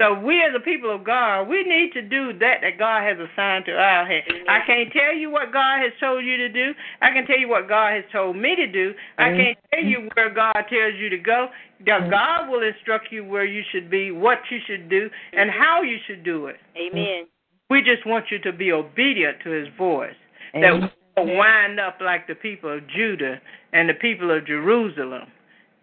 [0.00, 3.16] So we as a people of God, we need to do that that God has
[3.18, 4.24] assigned to our hand.
[4.48, 6.72] I can't tell you what God has told you to do.
[7.00, 8.94] I can tell you what God has told me to do.
[9.18, 9.36] I mm-hmm.
[9.38, 11.48] can't tell you where God tells you to go.
[11.86, 12.10] Mm-hmm.
[12.10, 15.62] God will instruct you where you should be, what you should do, and mm-hmm.
[15.62, 16.56] how you should do it.
[16.76, 17.26] Amen.
[17.72, 20.12] We just want you to be obedient to his voice.
[20.52, 23.40] That we will wind up like the people of Judah
[23.72, 25.22] and the people of Jerusalem.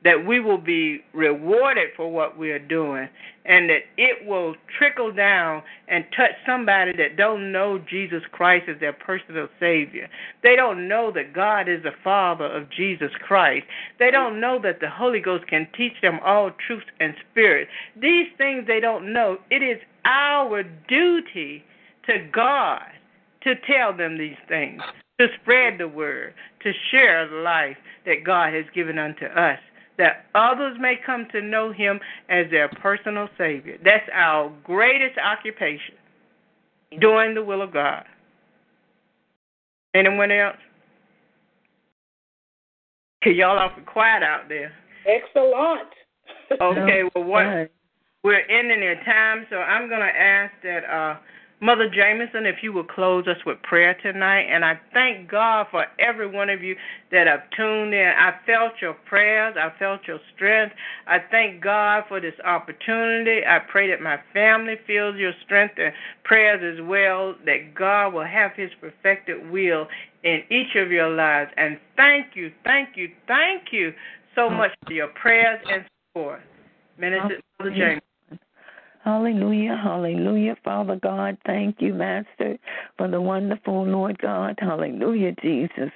[0.04, 3.10] That we will be rewarded for what we are doing,
[3.44, 8.80] and that it will trickle down and touch somebody that don't know Jesus Christ as
[8.80, 10.08] their personal Savior.
[10.44, 13.66] They don't know that God is the Father of Jesus Christ.
[13.98, 17.68] They don't know that the Holy Ghost can teach them all truth and spirit.
[18.00, 19.40] These things they don't know.
[19.50, 21.64] It is our duty
[22.10, 22.82] to God
[23.43, 24.82] to tell them these things
[25.20, 26.34] to spread the word,
[26.64, 29.60] to share the life that God has given unto us,
[29.97, 31.99] that others may come to know Him
[32.30, 33.78] as their personal Savior.
[33.84, 35.95] That's our greatest occupation,
[37.01, 38.05] doing the will of God.
[39.93, 40.55] Anyone else?
[43.26, 44.72] Y'all awful quiet out there.
[45.05, 45.89] Excellent.
[46.62, 47.70] okay, well, what
[48.24, 51.18] we're ending their time, so I'm going to ask that uh,
[51.62, 54.43] Mother Jameson, if you would close us with prayer tonight.
[54.43, 56.76] And I thank God for every one of you
[57.12, 58.07] that have tuned in.
[58.07, 59.55] I felt your prayers.
[59.60, 60.74] I felt your strength.
[61.05, 63.41] I thank God for this opportunity.
[63.45, 65.93] I pray that my family feels your strength and
[66.24, 69.88] prayers as well, that God will have his perfected will
[70.24, 71.51] in each of your lives.
[71.57, 73.93] And thank you, thank you, thank you
[74.36, 74.49] so oh.
[74.49, 75.84] much for your prayers and
[76.14, 76.39] support.
[76.97, 78.01] Minister Mother Jameson.
[79.04, 80.58] Hallelujah, hallelujah.
[80.64, 82.58] Father God, thank you, Master,
[82.97, 84.56] for the wonderful, Lord God.
[84.60, 85.89] Hallelujah, Jesus.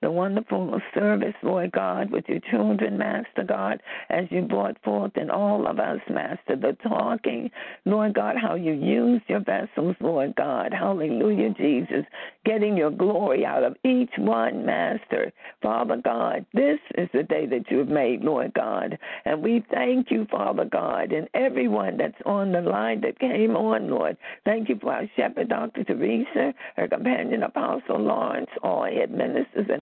[0.00, 5.28] The wonderful service, Lord God, with your children, Master God, as you brought forth in
[5.30, 7.50] all of us, Master, the talking,
[7.84, 10.72] Lord God, how you used your vessels, Lord God.
[10.72, 12.06] Hallelujah, Jesus.
[12.46, 15.30] Getting your glory out of each one, Master.
[15.62, 18.98] Father God, this is the day that you have made, Lord God.
[19.26, 23.90] And we thank you, Father God, and everyone that's on the line that came on,
[23.90, 24.16] Lord.
[24.44, 25.84] Thank you for our shepherd, Dr.
[25.84, 29.80] Teresa, her companion, Apostle Lawrence, all head ministers, and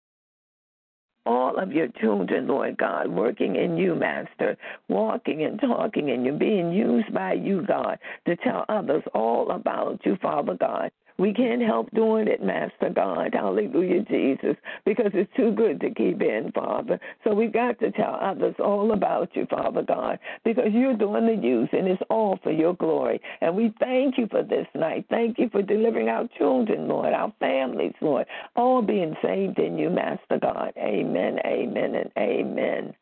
[1.27, 4.57] all of your children, Lord God, working in you, Master,
[4.89, 10.01] walking and talking and you being used by you, God, to tell others all about
[10.05, 10.91] you, Father God.
[11.17, 13.35] We can't help doing it, Master God.
[13.35, 16.99] Hallelujah, Jesus, because it's too good to keep in, Father.
[17.23, 21.47] So we've got to tell others all about you, Father God, because you're doing the
[21.47, 23.21] use and it's all for your glory.
[23.41, 25.07] And we thank you for this night.
[25.09, 29.91] Thank you for delivering our children, Lord, our families, Lord, all being saved in you,
[29.91, 30.73] Master God.
[30.77, 32.95] Amen, amen, and amen.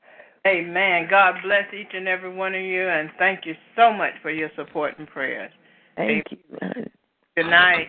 [0.46, 1.06] Amen.
[1.08, 4.50] God bless each and every one of you, and thank you so much for your
[4.56, 5.52] support and prayers.
[5.96, 6.72] Thank Amen.
[6.76, 6.90] you.
[7.36, 7.88] Good night.